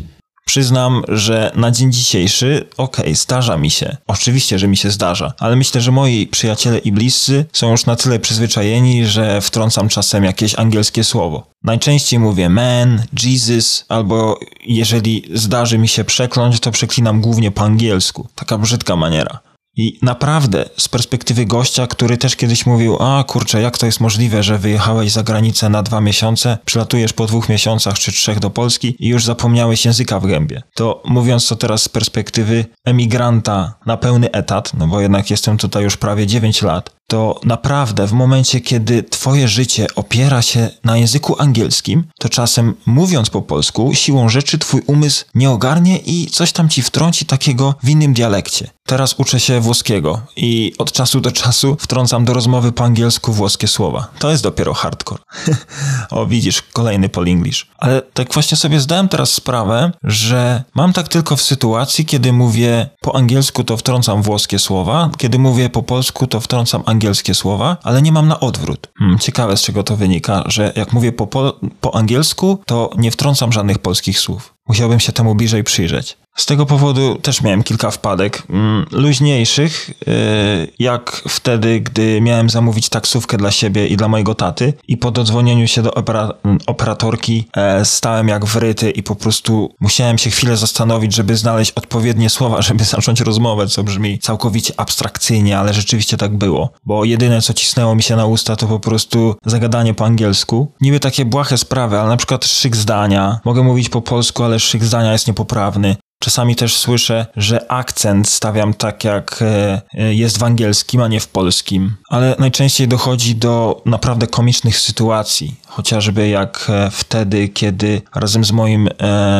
Przyznam, 0.49 1.03
że 1.07 1.51
na 1.55 1.71
dzień 1.71 1.91
dzisiejszy, 1.91 2.65
okej, 2.77 3.05
okay, 3.05 3.15
zdarza 3.15 3.57
mi 3.57 3.71
się. 3.71 3.97
Oczywiście, 4.07 4.59
że 4.59 4.67
mi 4.67 4.77
się 4.77 4.91
zdarza, 4.91 5.33
ale 5.39 5.55
myślę, 5.55 5.81
że 5.81 5.91
moi 5.91 6.27
przyjaciele 6.27 6.77
i 6.77 6.91
bliscy 6.91 7.45
są 7.53 7.71
już 7.71 7.85
na 7.85 7.95
tyle 7.95 8.19
przyzwyczajeni, 8.19 9.05
że 9.05 9.41
wtrącam 9.41 9.89
czasem 9.89 10.23
jakieś 10.23 10.59
angielskie 10.59 11.03
słowo. 11.03 11.47
Najczęściej 11.63 12.19
mówię 12.19 12.49
man, 12.49 13.03
Jesus, 13.23 13.85
albo 13.89 14.39
jeżeli 14.65 15.23
zdarzy 15.33 15.77
mi 15.77 15.87
się 15.87 16.03
przekląć, 16.03 16.59
to 16.59 16.71
przeklinam 16.71 17.21
głównie 17.21 17.51
po 17.51 17.61
angielsku. 17.63 18.27
Taka 18.35 18.57
brzydka 18.57 18.95
maniera. 18.95 19.39
I 19.75 19.99
naprawdę, 20.01 20.69
z 20.77 20.87
perspektywy 20.87 21.45
gościa, 21.45 21.87
który 21.87 22.17
też 22.17 22.35
kiedyś 22.35 22.65
mówił, 22.65 22.97
a 22.99 23.23
kurczę, 23.23 23.61
jak 23.61 23.77
to 23.77 23.85
jest 23.85 23.99
możliwe, 23.99 24.43
że 24.43 24.57
wyjechałeś 24.57 25.11
za 25.11 25.23
granicę 25.23 25.69
na 25.69 25.83
dwa 25.83 26.01
miesiące, 26.01 26.57
przylatujesz 26.65 27.13
po 27.13 27.25
dwóch 27.25 27.49
miesiącach 27.49 27.99
czy 27.99 28.11
trzech 28.11 28.39
do 28.39 28.49
Polski 28.49 28.95
i 28.99 29.07
już 29.07 29.25
zapomniałeś 29.25 29.85
języka 29.85 30.19
w 30.19 30.27
gębie. 30.27 30.61
To 30.73 31.03
mówiąc 31.05 31.47
to 31.47 31.55
teraz 31.55 31.83
z 31.83 31.89
perspektywy 31.89 32.65
emigranta 32.85 33.73
na 33.85 33.97
pełny 33.97 34.31
etat, 34.31 34.71
no 34.77 34.87
bo 34.87 35.01
jednak 35.01 35.29
jestem 35.29 35.57
tutaj 35.57 35.83
już 35.83 35.97
prawie 35.97 36.27
9 36.27 36.61
lat, 36.61 36.98
to 37.09 37.39
naprawdę 37.43 38.07
w 38.07 38.11
momencie, 38.11 38.61
kiedy 38.61 39.03
twoje 39.03 39.47
życie 39.47 39.87
opiera 39.95 40.41
się 40.41 40.69
na 40.83 40.97
języku 40.97 41.41
angielskim, 41.41 42.03
to 42.19 42.29
czasem 42.29 42.75
mówiąc 42.85 43.29
po 43.29 43.41
polsku, 43.41 43.91
siłą 43.93 44.29
rzeczy 44.29 44.57
twój 44.57 44.81
umysł 44.87 45.25
nie 45.35 45.49
ogarnie 45.49 45.97
i 45.97 46.27
coś 46.27 46.51
tam 46.51 46.69
ci 46.69 46.81
wtrąci 46.81 47.25
takiego 47.25 47.75
w 47.83 47.89
innym 47.89 48.13
dialekcie. 48.13 48.69
Teraz 48.85 49.15
uczę 49.17 49.39
się 49.39 49.59
włoskiego 49.59 50.21
i 50.35 50.73
od 50.77 50.91
czasu 50.91 51.21
do 51.21 51.31
czasu 51.31 51.77
wtrącam 51.79 52.25
do 52.25 52.33
rozmowy 52.33 52.71
po 52.71 52.83
angielsku 52.83 53.33
włoskie 53.33 53.67
słowa. 53.67 54.07
To 54.19 54.31
jest 54.31 54.43
dopiero 54.43 54.73
hardcore. 54.73 55.21
o, 56.11 56.25
widzisz, 56.25 56.61
kolejny 56.61 57.09
polinglish. 57.09 57.67
Ale 57.77 58.01
tak 58.01 58.33
właśnie 58.33 58.57
sobie 58.57 58.79
zdałem 58.79 59.09
teraz 59.09 59.33
sprawę, 59.33 59.91
że 60.03 60.63
mam 60.75 60.93
tak 60.93 61.07
tylko 61.07 61.35
w 61.35 61.41
sytuacji, 61.41 62.05
kiedy 62.05 62.33
mówię 62.33 62.89
po 63.01 63.15
angielsku, 63.15 63.63
to 63.63 63.77
wtrącam 63.77 64.21
włoskie 64.21 64.59
słowa, 64.59 65.09
kiedy 65.17 65.39
mówię 65.39 65.69
po 65.69 65.83
polsku, 65.83 66.27
to 66.27 66.39
wtrącam 66.39 66.83
angielskie 66.85 66.98
słowa, 67.33 67.77
ale 67.83 68.01
nie 68.01 68.11
mam 68.11 68.27
na 68.27 68.39
odwrót. 68.39 68.87
Hmm, 68.97 69.19
ciekawe 69.19 69.57
z 69.57 69.61
czego 69.61 69.83
to 69.83 69.95
wynika, 69.95 70.43
że 70.45 70.73
jak 70.75 70.93
mówię 70.93 71.11
po, 71.11 71.27
po, 71.27 71.59
po 71.81 71.95
angielsku, 71.95 72.61
to 72.65 72.89
nie 72.97 73.11
wtrącam 73.11 73.51
żadnych 73.51 73.79
polskich 73.79 74.19
słów. 74.19 74.53
Musiałbym 74.69 74.99
się 74.99 75.11
temu 75.11 75.35
bliżej 75.35 75.63
przyjrzeć. 75.63 76.17
Z 76.39 76.45
tego 76.45 76.65
powodu 76.65 77.15
też 77.15 77.41
miałem 77.41 77.63
kilka 77.63 77.91
wpadek, 77.91 78.43
mm, 78.49 78.85
luźniejszych, 78.91 79.89
y, 80.07 80.67
jak 80.79 81.23
wtedy, 81.29 81.79
gdy 81.79 82.21
miałem 82.21 82.49
zamówić 82.49 82.89
taksówkę 82.89 83.37
dla 83.37 83.51
siebie 83.51 83.87
i 83.87 83.97
dla 83.97 84.07
mojego 84.07 84.35
taty 84.35 84.73
i 84.87 84.97
po 84.97 85.11
dodzwonieniu 85.11 85.67
się 85.67 85.81
do 85.81 85.93
opera 85.93 86.29
operatorki 86.67 87.45
e, 87.57 87.85
stałem 87.85 88.27
jak 88.27 88.45
wryty 88.45 88.91
i 88.91 89.03
po 89.03 89.15
prostu 89.15 89.73
musiałem 89.79 90.17
się 90.17 90.29
chwilę 90.29 90.57
zastanowić, 90.57 91.15
żeby 91.15 91.35
znaleźć 91.35 91.71
odpowiednie 91.71 92.29
słowa, 92.29 92.61
żeby 92.69 92.83
zacząć 92.83 93.21
rozmowę, 93.21 93.67
co 93.67 93.83
brzmi 93.83 94.19
całkowicie 94.19 94.73
abstrakcyjnie, 94.77 95.59
ale 95.59 95.73
rzeczywiście 95.73 96.17
tak 96.17 96.37
było, 96.37 96.69
bo 96.85 97.05
jedyne 97.05 97.41
co 97.41 97.53
cisnęło 97.53 97.95
mi 97.95 98.03
się 98.03 98.15
na 98.15 98.25
usta 98.25 98.55
to 98.55 98.67
po 98.67 98.79
prostu 98.79 99.35
zagadanie 99.45 99.93
po 99.93 100.05
angielsku. 100.05 100.71
Niby 100.81 100.99
takie 100.99 101.25
błahe 101.25 101.57
sprawy, 101.57 101.99
ale 101.99 102.09
na 102.09 102.17
przykład 102.17 102.45
szyk 102.45 102.75
zdania. 102.75 103.39
Mogę 103.45 103.63
mówić 103.63 103.89
po 103.89 104.01
polsku, 104.01 104.43
ale 104.43 104.58
szyk 104.59 104.83
zdania 104.83 105.11
jest 105.11 105.27
niepoprawny. 105.27 105.95
Czasami 106.23 106.55
też 106.55 106.77
słyszę, 106.77 107.25
że 107.35 107.71
akcent 107.71 108.29
stawiam 108.29 108.73
tak, 108.73 109.03
jak 109.03 109.41
e, 109.41 109.81
e, 109.93 110.13
jest 110.13 110.37
w 110.37 110.43
angielskim, 110.43 111.01
a 111.01 111.07
nie 111.07 111.19
w 111.19 111.27
polskim. 111.27 111.95
Ale 112.09 112.35
najczęściej 112.39 112.87
dochodzi 112.87 113.35
do 113.35 113.81
naprawdę 113.85 114.27
komicznych 114.27 114.79
sytuacji. 114.79 115.55
Chociażby 115.67 116.27
jak 116.27 116.65
e, 116.69 116.89
wtedy, 116.91 117.47
kiedy 117.47 118.01
razem 118.15 118.43
z 118.43 118.51
moim 118.51 118.89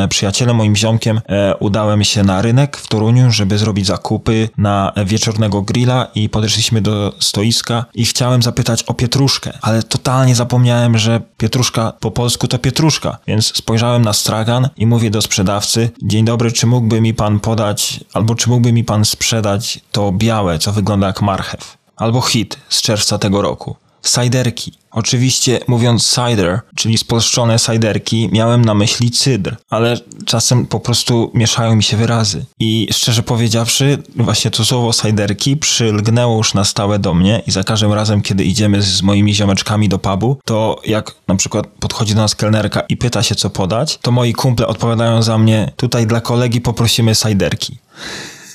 przyjacielem, 0.09 0.55
moim 0.55 0.75
ziomkiem, 0.75 1.21
udałem 1.59 2.03
się 2.03 2.23
na 2.23 2.41
rynek 2.41 2.77
w 2.77 2.87
Toruniu, 2.87 3.31
żeby 3.31 3.57
zrobić 3.57 3.85
zakupy 3.85 4.49
na 4.57 4.93
wieczornego 5.05 5.61
grilla 5.61 6.07
i 6.15 6.29
podeszliśmy 6.29 6.81
do 6.81 7.13
stoiska 7.19 7.85
i 7.93 8.05
chciałem 8.05 8.41
zapytać 8.41 8.83
o 8.83 8.93
pietruszkę, 8.93 9.51
ale 9.61 9.83
totalnie 9.83 10.35
zapomniałem, 10.35 10.97
że 10.97 11.21
pietruszka 11.37 11.93
po 11.99 12.11
polsku 12.11 12.47
to 12.47 12.59
pietruszka, 12.59 13.17
więc 13.27 13.55
spojrzałem 13.55 14.01
na 14.01 14.13
stragan 14.13 14.69
i 14.77 14.87
mówię 14.87 15.11
do 15.11 15.21
sprzedawcy, 15.21 15.89
dzień 16.03 16.25
dobry, 16.25 16.51
czy 16.51 16.67
mógłby 16.69 17.01
mi 17.01 17.13
pan 17.13 17.39
podać, 17.39 18.03
albo 18.13 18.35
czy 18.35 18.49
mógłby 18.49 18.73
mi 18.73 18.83
pan 18.83 19.05
sprzedać 19.05 19.79
to 19.91 20.11
białe, 20.11 20.59
co 20.59 20.71
wygląda 20.71 21.07
jak 21.07 21.21
marchew, 21.21 21.77
albo 21.95 22.21
hit 22.21 22.57
z 22.69 22.81
czerwca 22.81 23.17
tego 23.17 23.41
roku. 23.41 23.75
Sajderki. 24.01 24.73
Oczywiście 24.91 25.59
mówiąc 25.67 26.15
cider, 26.15 26.59
czyli 26.75 26.97
spolszczone 26.97 27.59
sajderki, 27.59 28.29
miałem 28.31 28.65
na 28.65 28.73
myśli 28.73 29.11
cydr, 29.11 29.55
ale 29.69 29.97
czasem 30.25 30.65
po 30.65 30.79
prostu 30.79 31.31
mieszają 31.33 31.75
mi 31.75 31.83
się 31.83 31.97
wyrazy. 31.97 32.45
I 32.59 32.87
szczerze 32.91 33.23
powiedziawszy, 33.23 33.97
właśnie 34.15 34.51
to 34.51 34.65
słowo 34.65 34.93
sajderki 34.93 35.57
przylgnęło 35.57 36.37
już 36.37 36.53
na 36.53 36.65
stałe 36.65 36.99
do 36.99 37.13
mnie 37.13 37.41
i 37.47 37.51
za 37.51 37.63
każdym 37.63 37.93
razem, 37.93 38.21
kiedy 38.21 38.43
idziemy 38.43 38.81
z 38.81 39.01
moimi 39.01 39.33
ziomeczkami 39.33 39.89
do 39.89 39.99
pubu, 39.99 40.39
to 40.45 40.81
jak 40.85 41.15
na 41.27 41.35
przykład 41.35 41.67
podchodzi 41.67 42.15
do 42.15 42.21
nas 42.21 42.35
kelnerka 42.35 42.81
i 42.81 42.97
pyta 42.97 43.23
się 43.23 43.35
co 43.35 43.49
podać, 43.49 43.97
to 44.01 44.11
moi 44.11 44.33
kumple 44.33 44.67
odpowiadają 44.67 45.21
za 45.21 45.37
mnie, 45.37 45.71
tutaj 45.75 46.07
dla 46.07 46.21
kolegi 46.21 46.61
poprosimy 46.61 47.15
sajderki. 47.15 47.77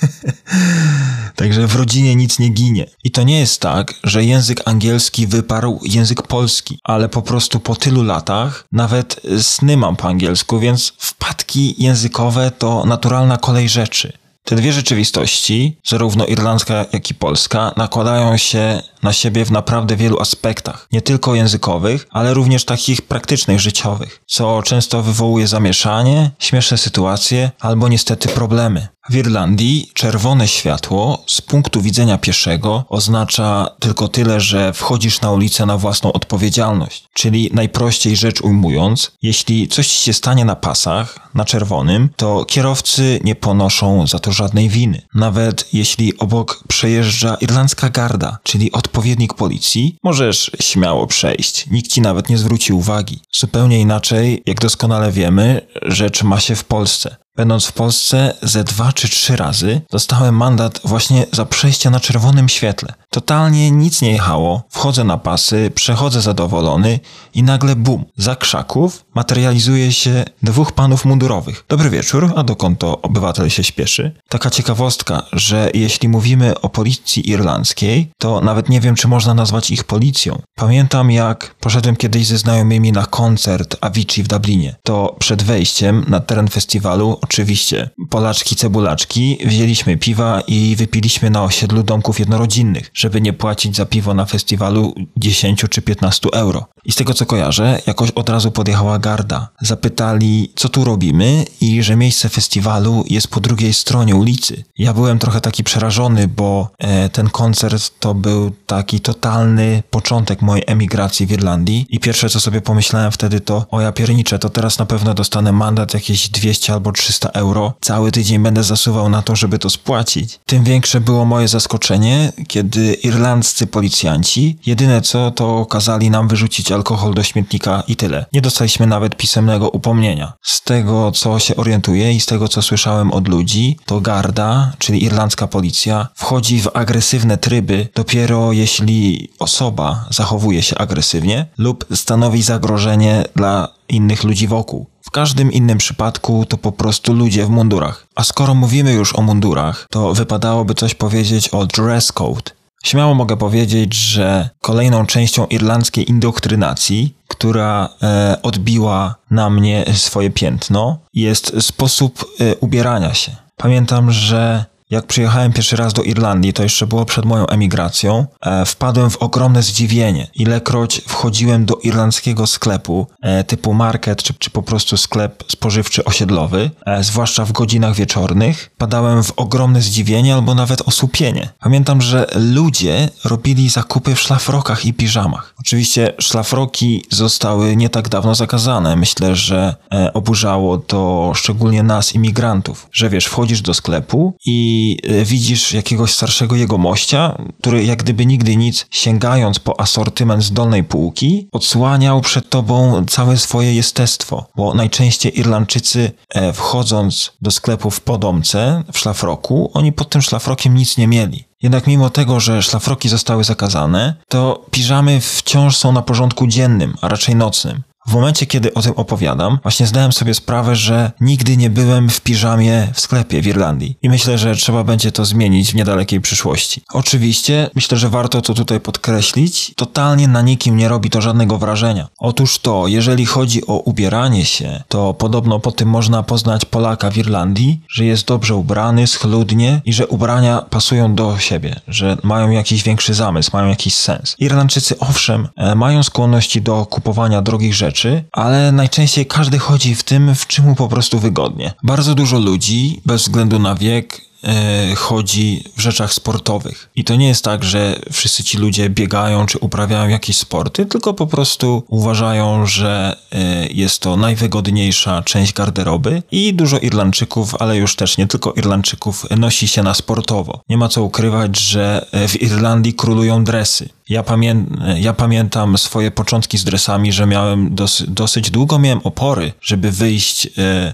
Także 1.35 1.67
w 1.67 1.75
rodzinie 1.75 2.15
nic 2.15 2.39
nie 2.39 2.49
ginie. 2.49 2.85
I 3.03 3.11
to 3.11 3.23
nie 3.23 3.39
jest 3.39 3.61
tak, 3.61 3.93
że 4.03 4.23
język 4.23 4.61
angielski 4.65 5.27
wyparł 5.27 5.79
język 5.83 6.21
polski, 6.21 6.79
ale 6.83 7.09
po 7.09 7.21
prostu 7.21 7.59
po 7.59 7.75
tylu 7.75 8.03
latach 8.03 8.65
nawet 8.71 9.21
sny 9.41 9.77
mam 9.77 9.95
po 9.95 10.07
angielsku, 10.07 10.59
więc 10.59 10.93
wpadki 10.97 11.83
językowe 11.83 12.51
to 12.51 12.85
naturalna 12.85 13.37
kolej 13.37 13.69
rzeczy. 13.69 14.13
Te 14.43 14.55
dwie 14.55 14.73
rzeczywistości, 14.73 15.77
zarówno 15.87 16.25
irlandzka, 16.25 16.85
jak 16.93 17.09
i 17.09 17.13
polska, 17.13 17.73
nakładają 17.77 18.37
się 18.37 18.81
na 19.05 19.13
siebie 19.13 19.45
w 19.45 19.51
naprawdę 19.51 19.95
wielu 19.95 20.19
aspektach, 20.19 20.87
nie 20.91 21.01
tylko 21.01 21.35
językowych, 21.35 22.07
ale 22.09 22.33
również 22.33 22.65
takich 22.65 23.01
praktycznych, 23.01 23.59
życiowych, 23.59 24.21
co 24.25 24.61
często 24.63 25.03
wywołuje 25.03 25.47
zamieszanie, 25.47 26.31
śmieszne 26.39 26.77
sytuacje 26.77 27.51
albo 27.59 27.87
niestety 27.87 28.29
problemy. 28.29 28.87
W 29.09 29.15
Irlandii 29.15 29.91
czerwone 29.93 30.47
światło 30.47 31.23
z 31.27 31.41
punktu 31.41 31.81
widzenia 31.81 32.17
pieszego 32.17 32.85
oznacza 32.89 33.67
tylko 33.79 34.07
tyle, 34.07 34.41
że 34.41 34.73
wchodzisz 34.73 35.21
na 35.21 35.31
ulicę 35.31 35.65
na 35.65 35.77
własną 35.77 36.13
odpowiedzialność. 36.13 37.07
Czyli 37.13 37.49
najprościej 37.53 38.15
rzecz 38.15 38.41
ujmując, 38.41 39.11
jeśli 39.21 39.67
coś 39.67 39.87
się 39.87 40.13
stanie 40.13 40.45
na 40.45 40.55
pasach, 40.55 41.29
na 41.33 41.45
czerwonym, 41.45 42.09
to 42.15 42.45
kierowcy 42.45 43.19
nie 43.23 43.35
ponoszą 43.35 44.07
za 44.07 44.19
to 44.19 44.31
żadnej 44.31 44.69
winy. 44.69 45.01
Nawet 45.13 45.73
jeśli 45.73 46.17
obok 46.17 46.63
przejeżdża 46.67 47.37
irlandzka 47.41 47.89
garda, 47.89 48.37
czyli 48.43 48.71
odpowiednik 48.95 49.33
policji, 49.33 49.97
możesz 50.03 50.51
śmiało 50.61 51.07
przejść. 51.07 51.69
Nikt 51.71 51.91
ci 51.91 52.01
nawet 52.01 52.29
nie 52.29 52.37
zwróci 52.37 52.73
uwagi. 52.73 53.19
Zupełnie 53.31 53.79
inaczej, 53.79 54.43
jak 54.45 54.59
doskonale 54.59 55.11
wiemy, 55.11 55.61
rzecz 55.81 56.23
ma 56.23 56.39
się 56.39 56.55
w 56.55 56.63
Polsce. 56.63 57.15
Będąc 57.35 57.65
w 57.65 57.71
Polsce 57.71 58.33
ze 58.41 58.63
dwa 58.63 58.93
czy 58.93 59.09
trzy 59.09 59.35
razy, 59.35 59.81
dostałem 59.91 60.35
mandat 60.35 60.79
właśnie 60.83 61.25
za 61.31 61.45
przejście 61.45 61.89
na 61.89 61.99
czerwonym 61.99 62.49
świetle. 62.49 62.93
Totalnie 63.09 63.71
nic 63.71 64.01
nie 64.01 64.11
jechało, 64.11 64.63
wchodzę 64.69 65.03
na 65.03 65.17
pasy, 65.17 65.71
przechodzę 65.75 66.21
zadowolony 66.21 66.99
i 67.33 67.43
nagle 67.43 67.75
bum, 67.75 68.05
za 68.17 68.35
krzaków 68.35 69.05
materializuje 69.15 69.91
się 69.91 70.25
dwóch 70.43 70.71
panów 70.71 71.05
mundurowych. 71.05 71.65
Dobry 71.69 71.89
wieczór, 71.89 72.33
a 72.35 72.43
dokąd 72.43 72.79
to 72.79 73.01
obywatel 73.01 73.49
się 73.49 73.63
śpieszy? 73.63 74.11
Taka 74.29 74.49
ciekawostka, 74.49 75.23
że 75.33 75.69
jeśli 75.73 76.09
mówimy 76.09 76.61
o 76.61 76.69
policji 76.69 77.29
irlandzkiej, 77.29 78.11
to 78.17 78.41
nawet 78.41 78.69
nie 78.69 78.81
wiem, 78.81 78.95
czy 78.95 79.07
można 79.07 79.33
nazwać 79.33 79.71
ich 79.71 79.83
policją. 79.83 80.41
Pamiętam 80.55 81.11
jak 81.11 81.55
poszedłem 81.59 81.95
kiedyś 81.95 82.27
ze 82.27 82.37
znajomymi 82.37 82.91
na 82.91 83.05
koncert 83.05 83.75
Avicii 83.81 84.23
w 84.23 84.27
Dublinie. 84.27 84.75
To 84.83 85.15
przed 85.19 85.43
wejściem 85.43 86.05
na 86.07 86.19
teren 86.19 86.47
festiwalu 86.47 87.19
oczywiście 87.25 87.89
Polaczki, 88.09 88.55
cebulaczki, 88.55 89.37
wzięliśmy 89.45 89.97
piwa 89.97 90.41
i 90.47 90.75
wypiliśmy 90.75 91.29
na 91.29 91.43
osiedlu 91.43 91.83
domków 91.83 92.19
jednorodzinnych, 92.19 92.91
żeby 92.93 93.21
nie 93.21 93.33
płacić 93.33 93.75
za 93.75 93.85
piwo 93.85 94.13
na 94.13 94.25
festiwalu 94.25 94.93
10 95.17 95.65
czy 95.69 95.81
15 95.81 96.29
euro. 96.33 96.65
I 96.85 96.91
z 96.91 96.95
tego 96.95 97.13
co 97.13 97.25
kojarzę, 97.25 97.81
jakoś 97.87 98.11
od 98.11 98.29
razu 98.29 98.51
podjechała 98.51 98.99
garda. 98.99 99.49
Zapytali, 99.61 100.51
co 100.55 100.69
tu 100.69 100.83
robimy 100.83 101.45
i 101.61 101.83
że 101.83 101.95
miejsce 101.95 102.29
festiwalu 102.29 103.03
jest 103.09 103.27
po 103.27 103.39
drugiej 103.39 103.73
stronie 103.73 104.15
ulicy. 104.15 104.63
Ja 104.77 104.93
byłem 104.93 105.19
trochę 105.19 105.41
taki 105.41 105.63
przerażony, 105.63 106.27
bo 106.27 106.69
e, 106.77 107.09
ten 107.09 107.29
koncert 107.29 107.99
to 107.99 108.13
był 108.13 108.51
taki 108.65 108.99
totalny 108.99 109.83
początek 109.89 110.41
mojej 110.41 110.63
emigracji 110.67 111.25
w 111.25 111.31
Irlandii 111.31 111.85
i 111.89 111.99
pierwsze 111.99 112.29
co 112.29 112.39
sobie 112.39 112.61
pomyślałem 112.61 113.11
wtedy 113.11 113.39
to, 113.39 113.65
o 113.71 113.81
ja 113.81 113.91
pierniczę, 113.91 114.39
to 114.39 114.49
teraz 114.49 114.79
na 114.79 114.85
pewno 114.85 115.13
dostanę 115.13 115.51
mandat 115.51 115.93
jakieś 115.93 116.29
200 116.29 116.73
albo 116.73 116.91
300 116.91 117.14
euro. 117.23 117.73
Cały 117.81 118.11
tydzień 118.11 118.39
będę 118.39 118.63
zasuwał 118.63 119.09
na 119.09 119.21
to, 119.21 119.35
żeby 119.35 119.59
to 119.59 119.69
spłacić. 119.69 120.39
Tym 120.45 120.63
większe 120.63 121.01
było 121.01 121.25
moje 121.25 121.47
zaskoczenie, 121.47 122.31
kiedy 122.47 122.93
irlandzcy 122.93 123.67
policjanci 123.67 124.57
jedyne 124.65 125.01
co 125.01 125.31
to 125.31 125.65
kazali 125.65 126.09
nam 126.09 126.27
wyrzucić 126.27 126.71
alkohol 126.71 127.13
do 127.13 127.23
śmietnika 127.23 127.83
i 127.87 127.95
tyle. 127.95 128.25
Nie 128.33 128.41
dostaliśmy 128.41 128.87
nawet 128.87 129.17
pisemnego 129.17 129.69
upomnienia. 129.69 130.33
Z 130.41 130.61
tego, 130.61 131.11
co 131.11 131.39
się 131.39 131.55
orientuję 131.55 132.13
i 132.13 132.21
z 132.21 132.25
tego, 132.25 132.47
co 132.47 132.61
słyszałem 132.61 133.11
od 133.11 133.27
ludzi, 133.27 133.77
to 133.85 134.01
Garda, 134.01 134.71
czyli 134.77 135.03
irlandzka 135.03 135.47
policja, 135.47 136.07
wchodzi 136.15 136.61
w 136.61 136.69
agresywne 136.73 137.37
tryby 137.37 137.87
dopiero 137.95 138.51
jeśli 138.51 139.29
osoba 139.39 140.05
zachowuje 140.09 140.63
się 140.63 140.77
agresywnie 140.77 141.45
lub 141.57 141.85
stanowi 141.95 142.41
zagrożenie 142.41 143.23
dla 143.35 143.67
innych 143.89 144.23
ludzi 144.23 144.47
wokół. 144.47 144.85
Każdym 145.15 145.51
innym 145.51 145.77
przypadku 145.77 146.45
to 146.45 146.57
po 146.57 146.71
prostu 146.71 147.13
ludzie 147.13 147.45
w 147.45 147.49
mundurach. 147.49 148.07
A 148.15 148.23
skoro 148.23 148.55
mówimy 148.55 148.93
już 148.93 149.15
o 149.15 149.21
mundurach, 149.21 149.87
to 149.89 150.13
wypadałoby 150.13 150.73
coś 150.73 150.95
powiedzieć 150.95 151.49
o 151.49 151.65
dress 151.65 152.11
code, 152.11 152.51
Śmiało 152.83 153.13
mogę 153.13 153.37
powiedzieć, 153.37 153.93
że 153.93 154.49
kolejną 154.61 155.05
częścią 155.05 155.45
irlandzkiej 155.45 156.09
indoktrynacji, 156.09 157.15
która 157.27 157.89
e, 158.01 158.37
odbiła 158.43 159.15
na 159.31 159.49
mnie 159.49 159.85
swoje 159.93 160.29
piętno, 160.29 160.99
jest 161.13 161.61
sposób 161.63 162.25
e, 162.39 162.55
ubierania 162.55 163.13
się. 163.13 163.35
Pamiętam, 163.57 164.11
że 164.11 164.65
Jak 164.89 165.07
przyjechałem 165.07 165.53
pierwszy 165.53 165.75
raz 165.75 165.93
do 165.93 166.03
Irlandii, 166.03 166.53
to 166.53 166.63
jeszcze 166.63 166.87
było 166.87 167.05
przed 167.05 167.25
moją 167.25 167.47
emigracją, 167.47 168.25
e, 168.41 168.65
wpadłem 168.65 169.09
w 169.09 169.17
ogromne 169.17 169.63
zdziwienie. 169.63 170.27
Ilekroć 170.35 171.01
wchodziłem 171.07 171.65
do 171.65 171.75
irlandzkiego 171.75 172.47
sklepu 172.47 173.07
e, 173.21 173.43
typu 173.43 173.73
market, 173.73 174.23
czy, 174.23 174.33
czy 174.33 174.49
po 174.49 174.61
prostu 174.61 174.97
sklep 174.97 175.43
spożywczy 175.47 176.03
osiedlowy, 176.03 176.71
e, 176.85 177.03
zwłaszcza 177.03 177.45
w 177.45 177.51
godzinach 177.51 177.95
wieczornych, 177.95 178.71
padałem 178.77 179.23
w 179.23 179.31
ogromne 179.35 179.81
zdziwienie 179.81 180.35
albo 180.35 180.55
nawet 180.55 180.81
osłupienie. 180.81 181.49
Pamiętam, 181.59 182.01
że 182.01 182.27
ludzie 182.35 183.09
robili 183.23 183.69
zakupy 183.69 184.15
w 184.15 184.21
szlafrokach 184.21 184.85
i 184.85 184.93
piżamach. 184.93 185.53
Oczywiście 185.59 186.13
szlafroki 186.19 187.05
zostały 187.09 187.75
nie 187.75 187.89
tak 187.89 188.09
dawno 188.09 188.35
zakazane. 188.35 188.95
Myślę, 188.95 189.35
że 189.35 189.75
e, 189.93 190.13
oburzało 190.13 190.77
to 190.77 191.31
szczególnie 191.35 191.83
nas, 191.83 192.15
imigrantów, 192.15 192.87
że 192.91 193.09
wiesz, 193.09 193.25
wchodzisz 193.25 193.61
do 193.61 193.73
sklepu 193.73 194.37
i 194.45 194.74
e, 195.03 195.25
widzisz 195.25 195.73
jakiegoś 195.73 196.11
starszego 196.11 196.55
jegomościa, 196.55 197.37
który 197.61 197.85
jak 197.85 198.03
gdyby 198.03 198.25
nigdy 198.25 198.55
nic, 198.55 198.85
sięgając 198.91 199.59
po 199.59 199.79
asortyment 199.79 200.43
z 200.43 200.51
dolnej 200.51 200.83
półki, 200.83 201.47
odsłaniał 201.51 202.21
przed 202.21 202.49
tobą 202.49 203.05
całe 203.05 203.37
swoje 203.37 203.73
jestestwo, 203.73 204.45
bo 204.55 204.73
najczęściej 204.73 205.39
Irlandczycy 205.39 206.11
e, 206.29 206.53
wchodząc 206.53 207.31
do 207.41 207.51
sklepu 207.51 207.91
w 207.91 208.01
podomce, 208.01 208.83
w 208.93 208.99
szlafroku, 208.99 209.71
oni 209.73 209.91
pod 209.91 210.09
tym 210.09 210.21
szlafrokiem 210.21 210.75
nic 210.75 210.97
nie 210.97 211.07
mieli. 211.07 211.43
Jednak 211.61 211.87
mimo 211.87 212.09
tego, 212.09 212.39
że 212.39 212.61
szlafroki 212.61 213.09
zostały 213.09 213.43
zakazane, 213.43 214.15
to 214.29 214.65
piżamy 214.71 215.21
wciąż 215.21 215.77
są 215.77 215.91
na 215.91 216.01
porządku 216.01 216.47
dziennym, 216.47 216.95
a 217.01 217.07
raczej 217.07 217.35
nocnym. 217.35 217.83
W 218.07 218.13
momencie, 218.13 218.45
kiedy 218.45 218.73
o 218.73 218.81
tym 218.81 218.93
opowiadam, 218.95 219.59
właśnie 219.63 219.87
zdałem 219.87 220.11
sobie 220.11 220.33
sprawę, 220.33 220.75
że 220.75 221.11
nigdy 221.21 221.57
nie 221.57 221.69
byłem 221.69 222.09
w 222.09 222.21
piżamie 222.21 222.87
w 222.93 222.99
sklepie 222.99 223.41
w 223.41 223.47
Irlandii. 223.47 223.97
I 224.01 224.09
myślę, 224.09 224.37
że 224.37 224.55
trzeba 224.55 224.83
będzie 224.83 225.11
to 225.11 225.25
zmienić 225.25 225.71
w 225.71 225.75
niedalekiej 225.75 226.21
przyszłości. 226.21 226.81
Oczywiście, 226.93 227.69
myślę, 227.75 227.97
że 227.97 228.09
warto 228.09 228.41
to 228.41 228.53
tutaj 228.53 228.79
podkreślić, 228.79 229.73
totalnie 229.75 230.27
na 230.27 230.41
nikim 230.41 230.77
nie 230.77 230.87
robi 230.87 231.09
to 231.09 231.21
żadnego 231.21 231.57
wrażenia. 231.57 232.07
Otóż 232.17 232.59
to, 232.59 232.87
jeżeli 232.87 233.25
chodzi 233.25 233.67
o 233.67 233.77
ubieranie 233.77 234.45
się, 234.45 234.83
to 234.87 235.13
podobno 235.13 235.59
po 235.59 235.71
tym 235.71 235.89
można 235.89 236.23
poznać 236.23 236.65
Polaka 236.65 237.11
w 237.11 237.17
Irlandii, 237.17 237.81
że 237.89 238.05
jest 238.05 238.27
dobrze 238.27 238.55
ubrany, 238.55 239.07
schludnie 239.07 239.81
i 239.85 239.93
że 239.93 240.07
ubrania 240.07 240.61
pasują 240.69 241.15
do 241.15 241.39
siebie, 241.39 241.79
że 241.87 242.17
mają 242.23 242.49
jakiś 242.49 242.83
większy 242.83 243.13
zamysł, 243.13 243.49
mają 243.53 243.69
jakiś 243.69 243.95
sens. 243.95 244.35
Irlandczycy 244.39 244.99
owszem, 244.99 245.47
e, 245.55 245.75
mają 245.75 246.03
skłonności 246.03 246.61
do 246.61 246.85
kupowania 246.85 247.41
drogich 247.41 247.75
rzeczy, 247.75 247.94
rzeczy, 247.95 248.23
ale 248.31 248.71
najczęściej 248.71 249.25
każdy 249.25 249.59
chodzi 249.59 249.95
w 249.95 250.03
tym, 250.03 250.35
w 250.35 250.47
czym 250.47 250.65
mu 250.65 250.75
po 250.75 250.87
prostu 250.87 251.19
wygodnie. 251.19 251.73
Bardzo 251.83 252.15
dużo 252.15 252.39
ludzi, 252.39 253.01
bez 253.05 253.21
względu 253.21 253.59
na 253.59 253.75
wiek, 253.75 254.21
E, 254.45 254.95
chodzi 254.95 255.63
w 255.77 255.81
rzeczach 255.81 256.13
sportowych. 256.13 256.89
I 256.95 257.03
to 257.03 257.15
nie 257.15 257.27
jest 257.27 257.43
tak, 257.43 257.63
że 257.63 257.99
wszyscy 258.11 258.43
ci 258.43 258.57
ludzie 258.57 258.89
biegają 258.89 259.45
czy 259.45 259.57
uprawiają 259.57 260.09
jakieś 260.09 260.37
sporty, 260.37 260.85
tylko 260.85 261.13
po 261.13 261.27
prostu 261.27 261.83
uważają, 261.87 262.65
że 262.65 263.17
e, 263.31 263.67
jest 263.67 264.01
to 264.01 264.17
najwygodniejsza 264.17 265.23
część 265.23 265.53
garderoby 265.53 266.23
i 266.31 266.53
dużo 266.53 266.77
Irlandczyków, 266.77 267.55
ale 267.59 267.77
już 267.77 267.95
też 267.95 268.17
nie 268.17 268.27
tylko 268.27 268.53
Irlandczyków, 268.53 269.25
nosi 269.37 269.67
się 269.67 269.83
na 269.83 269.93
sportowo. 269.93 270.61
Nie 270.69 270.77
ma 270.77 270.89
co 270.89 271.03
ukrywać, 271.03 271.59
że 271.59 272.05
e, 272.11 272.27
w 272.27 272.41
Irlandii 272.41 272.93
królują 272.93 273.43
dresy. 273.43 273.89
Ja, 274.09 274.23
pamię 274.23 274.65
ja 274.95 275.13
pamiętam 275.13 275.77
swoje 275.77 276.11
początki 276.11 276.57
z 276.57 276.63
dresami, 276.63 277.11
że 277.11 277.25
miałem 277.25 277.75
dos 277.75 278.03
dosyć 278.07 278.51
długo 278.51 278.79
miałem 278.79 278.99
opory, 279.03 279.53
żeby 279.61 279.91
wyjść 279.91 280.47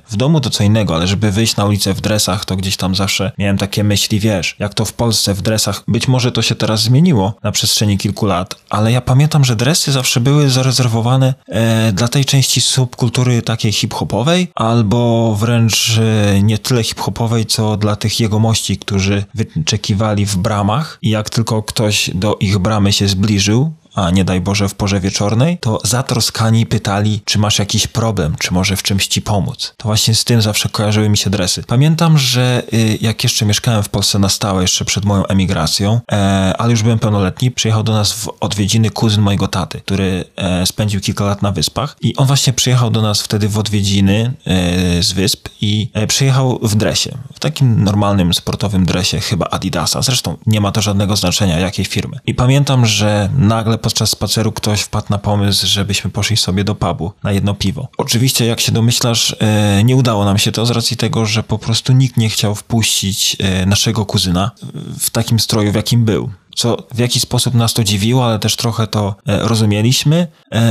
w 0.10 0.16
domu 0.16 0.40
to 0.40 0.50
co 0.50 0.64
innego, 0.64 0.96
ale 0.96 1.08
żeby 1.08 1.32
wyjść 1.32 1.56
na 1.56 1.66
ulicę 1.66 1.94
w 1.94 2.02
dresach, 2.02 2.46
to 2.46 2.56
gdzieś 2.56 2.78
tam 2.78 2.96
zawsze 2.96 3.32
miałem 3.38 3.58
takie 3.58 3.84
myśli, 3.84 4.20
wiesz, 4.20 4.56
jak 4.60 4.74
to 4.74 4.86
w 4.86 4.94
Polsce 4.94 5.34
w 5.34 5.42
dresach, 5.42 5.84
być 5.88 6.08
może 6.08 6.32
to 6.32 6.42
się 6.42 6.56
teraz 6.56 6.82
zmieniło 6.82 7.34
na 7.44 7.52
przestrzeni 7.52 7.98
kilku 7.98 8.26
lat, 8.26 8.56
ale 8.70 8.92
ja 8.92 9.02
pamiętam, 9.02 9.46
że 9.46 9.56
dresy 9.56 9.92
zawsze 9.92 10.20
były 10.20 10.50
zarezerwowane 10.50 11.34
e, 11.48 11.94
dla 11.94 12.08
tej 12.08 12.26
części 12.26 12.62
subkultury 12.62 13.42
takiej 13.42 13.72
hip-hopowej, 13.72 14.48
albo 14.56 15.36
wręcz 15.36 16.00
e, 16.00 16.42
nie 16.42 16.58
tyle 16.58 16.84
hip-hopowej, 16.84 17.46
co 17.46 17.78
dla 17.78 17.96
tych 17.96 18.20
jegomości, 18.20 18.78
którzy 18.78 19.24
wyczekiwali 19.34 20.26
w 20.26 20.38
bramach. 20.38 20.98
I 21.02 21.10
jak 21.10 21.30
tylko 21.30 21.64
ktoś 21.64 22.10
do 22.14 22.36
ich 22.40 22.58
bramy 22.58 22.94
się 22.94 23.01
zbliżył, 23.08 23.72
a 23.96 24.12
nie 24.12 24.24
daj 24.24 24.42
Boże 24.42 24.70
w 24.70 24.76
porze 24.76 25.00
wieczornej, 25.00 25.58
to 25.58 25.80
zatroskani 25.84 26.66
pytali, 26.66 27.22
czy 27.26 27.40
masz 27.40 27.60
jakiś 27.60 27.88
problem, 27.88 28.36
czy 28.40 28.54
może 28.54 28.76
w 28.76 28.84
czymś 28.84 29.08
ci 29.08 29.22
pomóc. 29.22 29.74
To 29.78 29.88
właśnie 29.88 30.16
z 30.16 30.24
tym 30.24 30.42
zawsze 30.42 30.70
kojarzyły 30.70 31.10
mi 31.10 31.18
się 31.18 31.30
dresy. 31.30 31.64
Pamiętam, 31.68 32.18
że 32.18 32.64
y, 32.74 32.98
jak 33.02 33.24
jeszcze 33.24 33.46
mieszkałem 33.46 33.84
w 33.84 33.90
Polsce 33.90 34.20
na 34.20 34.30
stałe, 34.30 34.62
jeszcze 34.62 34.86
przed 34.86 35.06
moją 35.06 35.26
emigracją, 35.26 36.00
e, 36.12 36.54
ale 36.58 36.72
już 36.72 36.84
byłem 36.84 37.00
pełnoletni, 37.00 37.52
przyjechał 37.52 37.84
do 37.84 37.94
nas 37.94 38.14
w 38.14 38.30
odwiedziny 38.40 38.90
kuzyn 38.90 39.22
mojego 39.22 39.48
taty, 39.48 39.82
który 39.82 40.26
e, 40.36 40.66
spędził 40.66 41.02
kilka 41.02 41.26
lat 41.26 41.42
na 41.42 41.52
wyspach 41.52 41.96
i 42.02 42.16
on 42.16 42.28
właśnie 42.28 42.54
przyjechał 42.54 42.90
do 42.90 43.02
nas 43.02 43.22
wtedy 43.22 43.50
w 43.50 43.58
odwiedziny 43.58 44.34
e, 44.46 45.04
z 45.04 45.12
wysp 45.12 45.50
i 45.62 45.92
przyjechał 46.08 46.60
w 46.62 46.76
dresie, 46.76 47.18
w 47.34 47.40
takim 47.40 47.84
normalnym 47.84 48.34
sportowym 48.34 48.86
dresie, 48.86 49.20
chyba 49.20 49.46
Adidasa. 49.46 50.02
Zresztą 50.02 50.38
nie 50.46 50.62
ma 50.62 50.72
to 50.72 50.82
żadnego 50.82 51.16
znaczenia, 51.16 51.60
jakiej 51.60 51.86
firmy. 51.86 52.18
I 52.26 52.36
pamiętam, 52.36 52.86
że 52.86 53.30
nagle 53.38 53.78
podczas 53.82 54.10
spaceru 54.10 54.52
ktoś 54.52 54.82
wpadł 54.82 55.08
na 55.10 55.18
pomysł, 55.18 55.68
żebyśmy 55.68 56.12
poszli 56.12 56.38
sobie 56.38 56.64
do 56.64 56.76
pubu 56.76 57.12
na 57.24 57.32
jedno 57.32 57.54
piwo. 57.54 57.88
Oczywiście, 57.98 58.46
jak 58.46 58.60
się 58.60 58.72
domyślasz, 58.72 59.36
e, 59.40 59.84
nie 59.84 59.96
udało 59.96 60.26
nam 60.26 60.38
się 60.38 60.52
to 60.52 60.66
z 60.66 60.72
racji 60.72 60.98
tego, 60.98 61.26
że 61.26 61.44
po 61.44 61.60
prostu 61.60 61.94
nikt 61.94 62.18
nie 62.18 62.30
chciał 62.30 62.56
wpuścić 62.56 63.38
e, 63.40 63.66
naszego 63.66 64.06
kuzyna 64.06 64.52
w 65.00 65.10
takim 65.10 65.40
stroju, 65.40 65.72
w 65.72 65.76
jakim 65.76 66.06
był 66.06 66.30
co 66.56 66.78
w 66.94 67.00
jakiś 67.00 67.22
sposób 67.22 67.54
nas 67.54 67.74
to 67.74 67.84
dziwiło, 67.84 68.26
ale 68.26 68.40
też 68.40 68.56
trochę 68.56 68.88
to 68.88 69.16
e, 69.28 69.40
rozumieliśmy, 69.48 70.28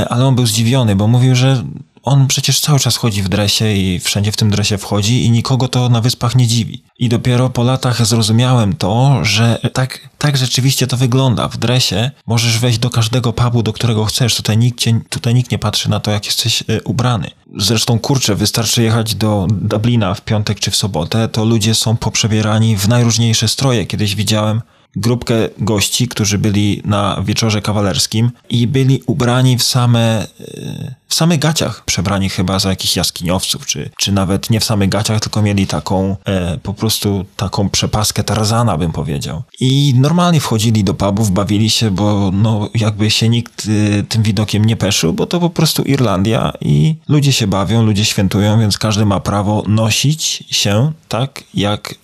ale 0.09 0.25
on 0.25 0.35
był 0.35 0.45
zdziwiony, 0.45 0.95
bo 0.95 1.07
mówił, 1.07 1.35
że 1.35 1.63
on 2.03 2.27
przecież 2.27 2.59
cały 2.59 2.79
czas 2.79 2.95
chodzi 2.95 3.23
w 3.23 3.29
dresie 3.29 3.73
i 3.73 3.99
wszędzie 3.99 4.31
w 4.31 4.37
tym 4.37 4.49
dresie 4.49 4.77
wchodzi 4.77 5.25
i 5.25 5.31
nikogo 5.31 5.67
to 5.67 5.89
na 5.89 6.01
wyspach 6.01 6.35
nie 6.35 6.47
dziwi. 6.47 6.83
I 6.99 7.09
dopiero 7.09 7.49
po 7.49 7.63
latach 7.63 8.05
zrozumiałem 8.05 8.75
to, 8.75 9.19
że 9.25 9.59
tak, 9.73 10.09
tak 10.17 10.37
rzeczywiście 10.37 10.87
to 10.87 10.97
wygląda. 10.97 11.47
W 11.47 11.57
dresie 11.57 12.11
możesz 12.27 12.59
wejść 12.59 12.79
do 12.79 12.89
każdego 12.89 13.33
pubu, 13.33 13.63
do 13.63 13.73
którego 13.73 14.05
chcesz. 14.05 14.35
Tutaj 14.35 14.57
nikt, 14.57 14.79
cię, 14.79 15.01
tutaj 15.09 15.33
nikt 15.33 15.51
nie 15.51 15.59
patrzy 15.59 15.89
na 15.89 15.99
to, 15.99 16.11
jak 16.11 16.25
jesteś 16.25 16.61
y, 16.61 16.81
ubrany. 16.83 17.31
Zresztą 17.57 17.99
kurczę, 17.99 18.35
wystarczy 18.35 18.83
jechać 18.83 19.15
do 19.15 19.47
Dublina 19.49 20.13
w 20.13 20.21
piątek 20.21 20.59
czy 20.59 20.71
w 20.71 20.75
sobotę, 20.75 21.29
to 21.29 21.45
ludzie 21.45 21.75
są 21.75 21.97
poprzebierani 21.97 22.77
w 22.77 22.87
najróżniejsze 22.87 23.47
stroje. 23.47 23.85
Kiedyś 23.85 24.15
widziałem 24.15 24.61
grupkę 24.95 25.35
gości, 25.57 26.07
którzy 26.07 26.37
byli 26.37 26.81
na 26.85 27.21
wieczorze 27.25 27.61
kawalerskim 27.61 28.31
i 28.49 28.67
byli 28.67 29.03
ubrani 29.05 29.57
w 29.57 29.63
same, 29.63 30.27
e, 30.39 30.95
w 31.07 31.15
samych 31.15 31.39
gaciach, 31.39 31.85
przebrani 31.85 32.29
chyba 32.29 32.59
za 32.59 32.69
jakichś 32.69 32.95
jaskiniowców, 32.95 33.65
czy, 33.65 33.89
czy 33.97 34.11
nawet 34.11 34.49
nie 34.49 34.59
w 34.59 34.63
samych 34.63 34.89
gaciach, 34.89 35.19
tylko 35.19 35.41
mieli 35.41 35.67
taką, 35.67 36.15
e, 36.25 36.57
po 36.57 36.73
prostu 36.73 37.25
taką 37.37 37.69
przepaskę 37.69 38.23
Tarzana, 38.23 38.77
bym 38.77 38.91
powiedział. 38.91 39.43
I 39.59 39.93
normalnie 39.97 40.39
wchodzili 40.39 40.83
do 40.83 40.93
pubów, 40.93 41.31
bawili 41.31 41.69
się, 41.69 41.91
bo 41.91 42.31
no 42.33 42.69
jakby 42.75 43.11
się 43.11 43.29
nikt 43.29 43.67
e, 43.99 44.03
tym 44.03 44.23
widokiem 44.23 44.65
nie 44.65 44.75
peszył, 44.75 45.13
bo 45.13 45.25
to 45.25 45.39
po 45.39 45.49
prostu 45.49 45.83
Irlandia 45.83 46.53
i 46.61 46.95
ludzie 47.07 47.33
się 47.33 47.47
bawią, 47.47 47.83
ludzie 47.83 48.05
świętują, 48.05 48.59
więc 48.59 48.77
każdy 48.77 49.05
ma 49.05 49.19
prawo 49.19 49.63
nosić 49.67 50.43
się 50.51 50.91
tak, 51.07 51.43
jak 51.53 51.95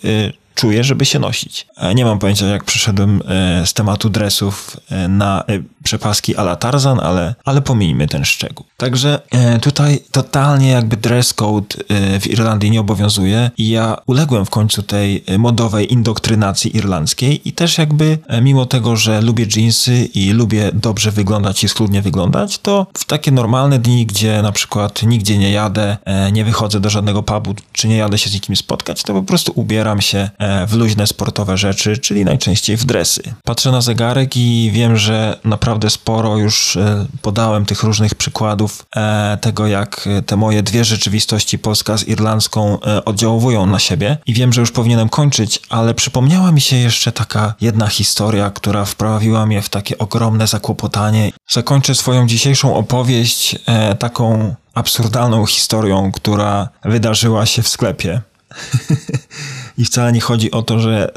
czuję, 0.57 0.83
żeby 0.83 1.05
się 1.05 1.19
nosić. 1.19 1.67
E, 1.77 1.95
nie 1.95 2.05
mam 2.05 2.19
pojęcia, 2.19 2.45
jak 2.45 2.63
przeszedłem 2.63 3.21
e, 3.27 3.65
z 3.67 3.73
tematu 3.73 4.09
dresów 4.09 4.77
e, 4.89 5.07
na 5.07 5.43
przepaski 5.87 6.35
ala 6.35 6.55
Tarzan, 6.55 6.99
ale, 6.99 7.35
ale 7.45 7.61
pomijmy 7.61 8.07
ten 8.07 8.25
szczegół. 8.25 8.65
Także 8.77 9.19
tutaj 9.61 9.99
totalnie 10.11 10.69
jakby 10.69 10.97
dress 10.97 11.33
code 11.33 11.75
w 12.21 12.27
Irlandii 12.27 12.71
nie 12.71 12.79
obowiązuje 12.79 13.51
i 13.57 13.69
ja 13.69 13.97
uległem 14.05 14.45
w 14.45 14.49
końcu 14.49 14.83
tej 14.83 15.23
modowej 15.37 15.93
indoktrynacji 15.93 16.77
irlandzkiej 16.77 17.49
i 17.49 17.53
też 17.53 17.77
jakby 17.77 18.17
mimo 18.41 18.65
tego, 18.65 18.95
że 18.95 19.21
lubię 19.21 19.45
jeansy 19.55 20.09
i 20.13 20.31
lubię 20.31 20.71
dobrze 20.73 21.11
wyglądać 21.11 21.63
i 21.63 21.69
schludnie 21.69 22.01
wyglądać, 22.01 22.59
to 22.59 22.87
w 22.93 23.05
takie 23.05 23.31
normalne 23.31 23.79
dni, 23.79 24.05
gdzie 24.05 24.41
na 24.41 24.51
przykład 24.51 25.03
nigdzie 25.03 25.37
nie 25.37 25.51
jadę, 25.51 25.97
nie 26.31 26.45
wychodzę 26.45 26.79
do 26.79 26.89
żadnego 26.89 27.23
pubu, 27.23 27.55
czy 27.71 27.87
nie 27.87 27.97
jadę 27.97 28.17
się 28.17 28.29
z 28.29 28.33
nikim 28.33 28.55
spotkać, 28.55 29.03
to 29.03 29.13
po 29.13 29.23
prostu 29.23 29.51
ubieram 29.55 30.01
się 30.01 30.29
w 30.67 30.73
luźne 30.73 31.07
sportowe 31.07 31.57
rzeczy, 31.57 31.97
czyli 31.97 32.25
najczęściej 32.25 32.77
w 32.77 32.85
dresy. 32.85 33.21
Patrzę 33.43 33.71
na 33.71 33.81
zegarek 33.81 34.37
i 34.37 34.71
wiem, 34.73 34.97
że 34.97 35.39
naprawdę 35.43 35.76
sporo 35.89 36.37
już 36.37 36.77
e, 36.77 37.05
podałem 37.21 37.65
tych 37.65 37.83
różnych 37.83 38.15
przykładów 38.15 38.85
e, 38.95 39.37
tego, 39.41 39.67
jak 39.67 40.09
te 40.25 40.35
moje 40.35 40.63
dwie 40.63 40.85
rzeczywistości, 40.85 41.59
polska 41.59 41.97
z 41.97 42.07
irlandzką, 42.07 42.79
e, 42.81 43.05
oddziałują 43.05 43.65
na 43.65 43.79
siebie. 43.79 44.17
I 44.25 44.33
wiem, 44.33 44.53
że 44.53 44.61
już 44.61 44.71
powinienem 44.71 45.09
kończyć, 45.09 45.59
ale 45.69 45.93
przypomniała 45.93 46.51
mi 46.51 46.61
się 46.61 46.75
jeszcze 46.75 47.11
taka 47.11 47.53
jedna 47.61 47.87
historia, 47.87 48.49
która 48.49 48.85
wprawiła 48.85 49.45
mnie 49.45 49.61
w 49.61 49.69
takie 49.69 49.97
ogromne 49.97 50.47
zakłopotanie. 50.47 51.31
Zakończę 51.49 51.95
swoją 51.95 52.27
dzisiejszą 52.27 52.75
opowieść 52.75 53.55
taką 53.99 54.55
absurdalną 54.73 55.45
historią, 55.45 56.11
która 56.11 56.69
wydarzyła 56.85 57.45
się 57.45 57.63
w 57.63 57.67
sklepie. 57.67 58.21
I 59.77 59.85
wcale 59.85 60.11
nie 60.11 60.21
chodzi 60.21 60.51
o 60.51 60.61
to, 60.61 60.79
że 60.79 61.11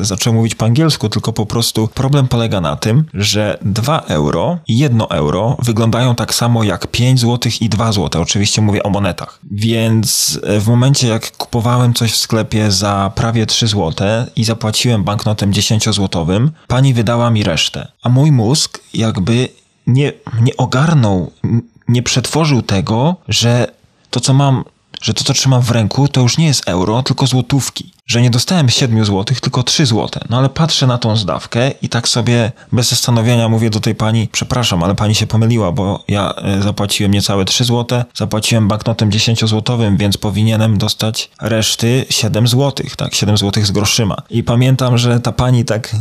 e, 0.00 0.04
zacząłem 0.04 0.36
mówić 0.36 0.54
po 0.54 0.64
angielsku, 0.64 1.08
tylko 1.08 1.32
po 1.32 1.46
prostu 1.46 1.88
problem 1.88 2.28
polega 2.28 2.60
na 2.60 2.76
tym, 2.76 3.04
że 3.14 3.58
2 3.62 4.00
euro 4.00 4.58
i 4.66 4.78
1 4.78 5.02
euro 5.10 5.56
wyglądają 5.62 6.14
tak 6.14 6.34
samo 6.34 6.64
jak 6.64 6.86
5 6.86 7.20
zł 7.20 7.52
i 7.60 7.68
2 7.68 7.92
zł. 7.92 8.22
Oczywiście 8.22 8.62
mówię 8.62 8.82
o 8.82 8.90
monetach. 8.90 9.40
Więc 9.50 10.40
e, 10.42 10.60
w 10.60 10.68
momencie, 10.68 11.08
jak 11.08 11.36
kupowałem 11.36 11.94
coś 11.94 12.12
w 12.12 12.16
sklepie 12.16 12.70
za 12.70 13.12
prawie 13.14 13.46
3 13.46 13.66
zł 13.66 14.06
i 14.36 14.44
zapłaciłem 14.44 15.04
banknotem 15.04 15.52
10-złotowym, 15.52 16.48
pani 16.66 16.94
wydała 16.94 17.30
mi 17.30 17.44
resztę. 17.44 17.88
A 18.02 18.08
mój 18.08 18.32
mózg 18.32 18.80
jakby 18.94 19.48
nie, 19.86 20.12
nie 20.40 20.56
ogarnął, 20.56 21.32
nie 21.88 22.02
przetworzył 22.02 22.62
tego, 22.62 23.16
że 23.28 23.66
to, 24.10 24.20
co 24.20 24.34
mam 24.34 24.64
że 25.00 25.14
to, 25.14 25.24
co 25.24 25.32
trzymam 25.32 25.62
w 25.62 25.70
ręku, 25.70 26.08
to 26.08 26.20
już 26.20 26.38
nie 26.38 26.46
jest 26.46 26.68
euro, 26.68 27.02
tylko 27.02 27.26
złotówki. 27.26 27.92
Że 28.06 28.22
nie 28.22 28.30
dostałem 28.30 28.68
7 28.68 29.04
złotych, 29.04 29.40
tylko 29.40 29.62
3 29.62 29.86
złote. 29.86 30.20
No 30.30 30.38
ale 30.38 30.48
patrzę 30.48 30.86
na 30.86 30.98
tą 30.98 31.16
zdawkę 31.16 31.70
i 31.82 31.88
tak 31.88 32.08
sobie 32.08 32.52
bez 32.72 32.90
zastanowienia 32.90 33.48
mówię 33.48 33.70
do 33.70 33.80
tej 33.80 33.94
pani, 33.94 34.28
przepraszam, 34.32 34.82
ale 34.82 34.94
pani 34.94 35.14
się 35.14 35.26
pomyliła, 35.26 35.72
bo 35.72 36.04
ja 36.08 36.34
e, 36.34 36.62
zapłaciłem 36.62 37.12
niecałe 37.12 37.44
3 37.44 37.64
złote, 37.64 38.04
zapłaciłem 38.14 38.68
banknotem 38.68 39.10
10-złotowym, 39.10 39.96
więc 39.96 40.16
powinienem 40.16 40.78
dostać 40.78 41.30
reszty 41.40 42.06
7 42.10 42.48
złotych, 42.48 42.96
tak, 42.96 43.14
7 43.14 43.36
złotych 43.36 43.66
z 43.66 43.70
groszyma. 43.70 44.16
I 44.30 44.42
pamiętam, 44.42 44.98
że 44.98 45.20
ta 45.20 45.32
pani 45.32 45.64
tak 45.64 45.96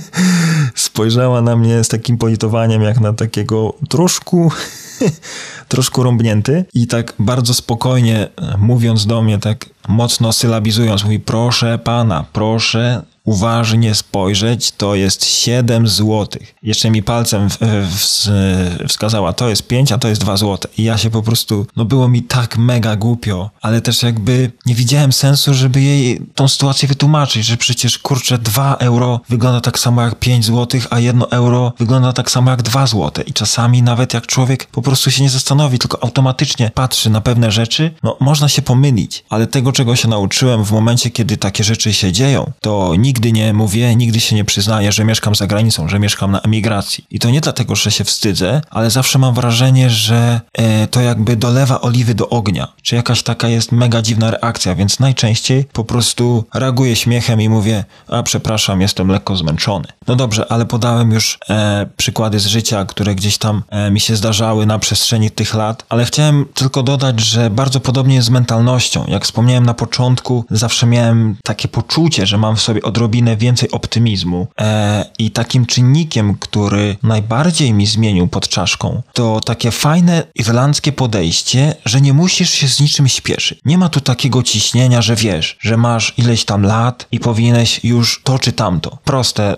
spojrzała 0.74 1.42
na 1.42 1.56
mnie 1.56 1.84
z 1.84 1.88
takim 1.88 2.18
politowaniem, 2.18 2.82
jak 2.82 3.00
na 3.00 3.12
takiego 3.12 3.74
troszku 3.88 4.52
troszkę 5.68 6.02
rąbnięty 6.02 6.64
i 6.74 6.86
tak 6.86 7.14
bardzo 7.18 7.54
spokojnie 7.54 8.28
e, 8.36 8.56
mówiąc 8.58 9.06
do 9.06 9.22
mnie, 9.22 9.38
tak 9.38 9.75
mocno 9.88 10.32
sylabizując, 10.32 11.04
mówi 11.04 11.20
proszę 11.20 11.78
pana, 11.78 12.24
proszę 12.32 13.02
uważnie 13.26 13.94
spojrzeć, 13.94 14.72
to 14.72 14.94
jest 14.94 15.24
7 15.24 15.88
złotych. 15.88 16.54
Jeszcze 16.62 16.90
mi 16.90 17.02
palcem 17.02 17.50
w, 17.50 17.58
w, 17.60 18.88
wskazała, 18.88 19.32
to 19.32 19.48
jest 19.48 19.66
5, 19.66 19.92
a 19.92 19.98
to 19.98 20.08
jest 20.08 20.20
2 20.20 20.36
złote. 20.36 20.68
I 20.78 20.84
ja 20.84 20.98
się 20.98 21.10
po 21.10 21.22
prostu, 21.22 21.66
no 21.76 21.84
było 21.84 22.08
mi 22.08 22.22
tak 22.22 22.58
mega 22.58 22.96
głupio, 22.96 23.50
ale 23.62 23.80
też 23.80 24.02
jakby 24.02 24.50
nie 24.66 24.74
widziałem 24.74 25.12
sensu, 25.12 25.54
żeby 25.54 25.80
jej 25.80 26.20
tą 26.34 26.48
sytuację 26.48 26.88
wytłumaczyć, 26.88 27.46
że 27.46 27.56
przecież 27.56 27.98
kurczę 27.98 28.38
2 28.38 28.76
euro 28.76 29.20
wygląda 29.28 29.60
tak 29.60 29.78
samo 29.78 30.02
jak 30.02 30.18
5 30.18 30.44
złotych, 30.44 30.86
a 30.90 31.00
1 31.00 31.22
euro 31.30 31.72
wygląda 31.78 32.12
tak 32.12 32.30
samo 32.30 32.50
jak 32.50 32.62
2 32.62 32.86
złote. 32.86 33.22
I 33.22 33.32
czasami 33.32 33.82
nawet 33.82 34.14
jak 34.14 34.26
człowiek 34.26 34.66
po 34.66 34.82
prostu 34.82 35.10
się 35.10 35.22
nie 35.22 35.30
zastanowi, 35.30 35.78
tylko 35.78 36.04
automatycznie 36.04 36.70
patrzy 36.74 37.10
na 37.10 37.20
pewne 37.20 37.50
rzeczy, 37.50 37.94
no 38.02 38.16
można 38.20 38.48
się 38.48 38.62
pomylić, 38.62 39.24
ale 39.28 39.46
tego, 39.46 39.72
czego 39.76 39.96
się 39.96 40.08
nauczyłem 40.08 40.64
w 40.64 40.72
momencie, 40.72 41.10
kiedy 41.10 41.36
takie 41.36 41.64
rzeczy 41.64 41.92
się 41.92 42.12
dzieją, 42.12 42.52
to 42.60 42.94
nigdy 42.98 43.32
nie 43.32 43.52
mówię, 43.52 43.96
nigdy 43.96 44.20
się 44.20 44.36
nie 44.36 44.44
przyznaję, 44.44 44.92
że 44.92 45.04
mieszkam 45.04 45.34
za 45.34 45.46
granicą, 45.46 45.88
że 45.88 45.98
mieszkam 45.98 46.32
na 46.32 46.40
emigracji. 46.40 47.04
I 47.10 47.18
to 47.18 47.30
nie 47.30 47.40
dlatego, 47.40 47.76
że 47.76 47.90
się 47.90 48.04
wstydzę, 48.04 48.62
ale 48.70 48.90
zawsze 48.90 49.18
mam 49.18 49.34
wrażenie, 49.34 49.90
że 49.90 50.40
e, 50.52 50.86
to 50.86 51.00
jakby 51.00 51.36
dolewa 51.36 51.80
oliwy 51.80 52.14
do 52.14 52.28
ognia. 52.28 52.72
Czy 52.82 52.96
jakaś 52.96 53.22
taka 53.22 53.48
jest 53.48 53.72
mega 53.72 54.02
dziwna 54.02 54.30
reakcja, 54.30 54.74
więc 54.74 55.00
najczęściej 55.00 55.64
po 55.72 55.84
prostu 55.84 56.44
reaguję 56.54 56.96
śmiechem 56.96 57.40
i 57.40 57.48
mówię, 57.48 57.84
a 58.08 58.22
przepraszam, 58.22 58.80
jestem 58.80 59.08
lekko 59.08 59.36
zmęczony. 59.36 59.88
No 60.06 60.16
dobrze, 60.16 60.52
ale 60.52 60.66
podałem 60.66 61.10
już 61.12 61.38
e, 61.50 61.86
przykłady 61.96 62.40
z 62.40 62.46
życia, 62.46 62.84
które 62.84 63.14
gdzieś 63.14 63.38
tam 63.38 63.62
e, 63.70 63.90
mi 63.90 64.00
się 64.00 64.16
zdarzały 64.16 64.66
na 64.66 64.78
przestrzeni 64.78 65.30
tych 65.30 65.54
lat, 65.54 65.84
ale 65.88 66.04
chciałem 66.04 66.46
tylko 66.54 66.82
dodać, 66.82 67.20
że 67.20 67.50
bardzo 67.50 67.80
podobnie 67.80 68.14
jest 68.14 68.26
z 68.26 68.30
mentalnością. 68.30 69.04
Jak 69.08 69.24
wspomniałem 69.24 69.65
na 69.66 69.74
początku, 69.74 70.44
zawsze 70.50 70.86
miałem 70.86 71.36
takie 71.44 71.68
poczucie, 71.68 72.26
że 72.26 72.38
mam 72.38 72.56
w 72.56 72.60
sobie 72.60 72.82
odrobinę 72.82 73.36
więcej 73.36 73.70
optymizmu. 73.70 74.46
E, 74.60 75.04
I 75.18 75.30
takim 75.30 75.66
czynnikiem, 75.66 76.34
który 76.34 76.96
najbardziej 77.02 77.72
mi 77.72 77.86
zmienił 77.86 78.28
pod 78.28 78.48
czaszką, 78.48 79.02
to 79.12 79.40
takie 79.40 79.70
fajne 79.70 80.22
irlandzkie 80.34 80.92
podejście, 80.92 81.74
że 81.84 82.00
nie 82.00 82.12
musisz 82.12 82.50
się 82.50 82.68
z 82.68 82.80
niczym 82.80 83.08
śpieszyć. 83.08 83.60
Nie 83.64 83.78
ma 83.78 83.88
tu 83.88 84.00
takiego 84.00 84.42
ciśnienia, 84.42 85.02
że 85.02 85.16
wiesz, 85.16 85.56
że 85.60 85.76
masz 85.76 86.14
ileś 86.16 86.44
tam 86.44 86.62
lat 86.62 87.06
i 87.12 87.20
powinieneś 87.20 87.80
już 87.84 88.20
to 88.24 88.38
czy 88.38 88.52
tamto. 88.52 88.98
Proste, 89.04 89.56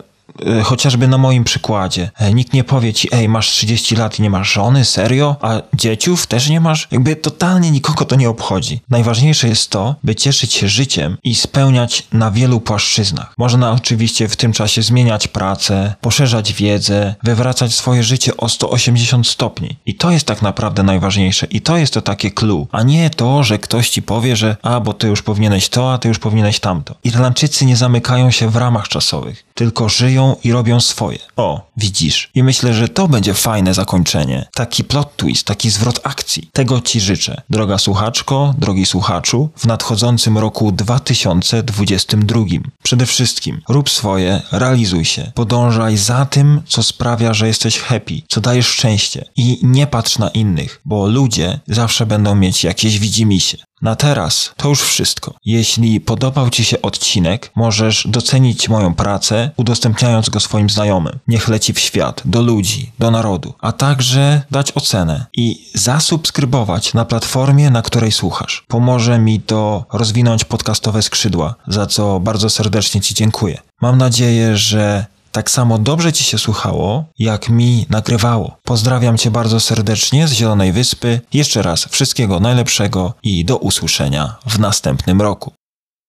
chociażby 0.64 1.08
na 1.08 1.18
moim 1.18 1.44
przykładzie. 1.44 2.10
E, 2.18 2.34
nikt 2.34 2.52
nie 2.52 2.64
powie 2.64 2.92
ci, 2.92 3.08
ej, 3.12 3.28
masz 3.28 3.48
30 3.48 3.96
lat 3.96 4.18
i 4.18 4.22
nie 4.22 4.30
masz 4.30 4.52
żony, 4.52 4.84
serio? 4.84 5.36
A 5.40 5.62
dzieciów 5.74 6.26
też 6.26 6.48
nie 6.48 6.60
masz? 6.60 6.88
Jakby 6.90 7.16
totalnie 7.16 7.70
nikogo 7.70 8.04
to 8.04 8.16
nie 8.16 8.28
obchodzi. 8.28 8.80
Najważniejsze 8.90 9.48
jest 9.48 9.70
to, 9.70 9.94
by 10.04 10.14
cieszyć 10.14 10.54
się 10.54 10.68
życiem 10.68 11.16
i 11.24 11.34
spełniać 11.34 12.06
na 12.12 12.30
wielu 12.30 12.60
płaszczyznach. 12.60 13.34
Można 13.38 13.72
oczywiście 13.72 14.28
w 14.28 14.36
tym 14.36 14.52
czasie 14.52 14.82
zmieniać 14.82 15.28
pracę, 15.28 15.94
poszerzać 16.00 16.52
wiedzę, 16.52 17.14
wywracać 17.22 17.74
swoje 17.74 18.02
życie 18.02 18.36
o 18.36 18.48
180 18.48 19.26
stopni. 19.26 19.76
I 19.86 19.94
to 19.94 20.10
jest 20.10 20.26
tak 20.26 20.42
naprawdę 20.42 20.82
najważniejsze. 20.82 21.46
I 21.50 21.60
to 21.60 21.76
jest 21.76 21.94
to 21.94 22.02
takie 22.02 22.30
clue. 22.30 22.66
A 22.72 22.82
nie 22.82 23.10
to, 23.10 23.44
że 23.44 23.58
ktoś 23.58 23.90
ci 23.90 24.02
powie, 24.02 24.36
że 24.36 24.56
a, 24.62 24.80
bo 24.80 24.92
ty 24.92 25.08
już 25.08 25.22
powinieneś 25.22 25.68
to, 25.68 25.92
a 25.92 25.98
ty 25.98 26.08
już 26.08 26.18
powinieneś 26.18 26.60
tamto. 26.60 26.94
Irlandczycy 27.04 27.66
nie 27.66 27.76
zamykają 27.76 28.30
się 28.30 28.48
w 28.48 28.56
ramach 28.56 28.88
czasowych, 28.88 29.44
tylko 29.54 29.88
żyją 30.18 30.36
i 30.44 30.52
robią 30.52 30.80
swoje. 30.80 31.18
O, 31.36 31.70
widzisz. 31.76 32.30
I 32.34 32.42
myślę, 32.42 32.74
że 32.74 32.88
to 32.88 33.08
będzie 33.08 33.34
fajne 33.34 33.74
zakończenie. 33.74 34.46
Taki 34.54 34.84
plot 34.84 35.16
twist, 35.16 35.46
taki 35.46 35.70
zwrot 35.70 36.00
akcji. 36.02 36.50
Tego 36.52 36.80
Ci 36.80 37.00
życzę. 37.00 37.42
Droga 37.50 37.78
słuchaczko, 37.78 38.54
drogi 38.58 38.86
słuchaczu, 38.86 39.48
w 39.56 39.66
nadchodzącym 39.66 40.38
roku 40.38 40.72
2022. 40.72 42.40
Przede 42.82 43.06
wszystkim 43.06 43.60
rób 43.68 43.90
swoje, 43.90 44.42
realizuj 44.52 45.04
się. 45.04 45.32
Podążaj 45.34 45.96
za 45.96 46.26
tym, 46.26 46.62
co 46.66 46.82
sprawia, 46.82 47.34
że 47.34 47.46
jesteś 47.46 47.78
happy, 47.78 48.22
co 48.28 48.40
dajesz 48.40 48.66
szczęście. 48.66 49.24
I 49.36 49.58
nie 49.62 49.86
patrz 49.86 50.18
na 50.18 50.28
innych, 50.28 50.80
bo 50.84 51.06
ludzie 51.06 51.60
zawsze 51.66 52.06
będą 52.06 52.34
mieć 52.34 52.64
jakieś 52.64 52.98
widzimisię. 52.98 53.58
Na 53.82 53.96
teraz 53.96 54.52
to 54.56 54.68
już 54.68 54.82
wszystko. 54.82 55.34
Jeśli 55.44 56.00
podobał 56.00 56.50
Ci 56.50 56.64
się 56.64 56.82
odcinek, 56.82 57.50
możesz 57.56 58.06
docenić 58.06 58.68
moją 58.68 58.94
pracę, 58.94 59.50
udostępniając 59.56 60.28
go 60.28 60.40
swoim 60.40 60.70
znajomym. 60.70 61.18
Niech 61.28 61.48
leci 61.48 61.72
w 61.72 61.78
świat, 61.78 62.22
do 62.24 62.42
ludzi, 62.42 62.92
do 62.98 63.10
narodu, 63.10 63.54
a 63.60 63.72
także 63.72 64.42
dać 64.50 64.72
ocenę 64.72 65.26
i 65.36 65.70
zasubskrybować 65.74 66.94
na 66.94 67.04
platformie, 67.04 67.70
na 67.70 67.82
której 67.82 68.12
słuchasz. 68.12 68.64
Pomoże 68.68 69.18
mi 69.18 69.40
to 69.40 69.84
rozwinąć 69.92 70.44
podcastowe 70.44 71.02
skrzydła, 71.02 71.54
za 71.68 71.86
co 71.86 72.20
bardzo 72.20 72.50
serdecznie 72.50 73.00
Ci 73.00 73.14
dziękuję. 73.14 73.58
Mam 73.80 73.98
nadzieję, 73.98 74.56
że 74.56 75.06
tak 75.38 75.50
samo 75.50 75.78
dobrze 75.78 76.12
Ci 76.12 76.24
się 76.24 76.38
słuchało, 76.38 77.04
jak 77.18 77.48
mi 77.48 77.86
nagrywało. 77.90 78.56
Pozdrawiam 78.64 79.18
Cię 79.18 79.30
bardzo 79.30 79.60
serdecznie 79.60 80.28
z 80.28 80.32
Zielonej 80.32 80.72
Wyspy. 80.72 81.20
Jeszcze 81.32 81.62
raz 81.62 81.84
wszystkiego 81.84 82.40
najlepszego 82.40 83.14
i 83.22 83.44
do 83.44 83.56
usłyszenia 83.56 84.36
w 84.46 84.58
następnym 84.58 85.22
roku. 85.22 85.52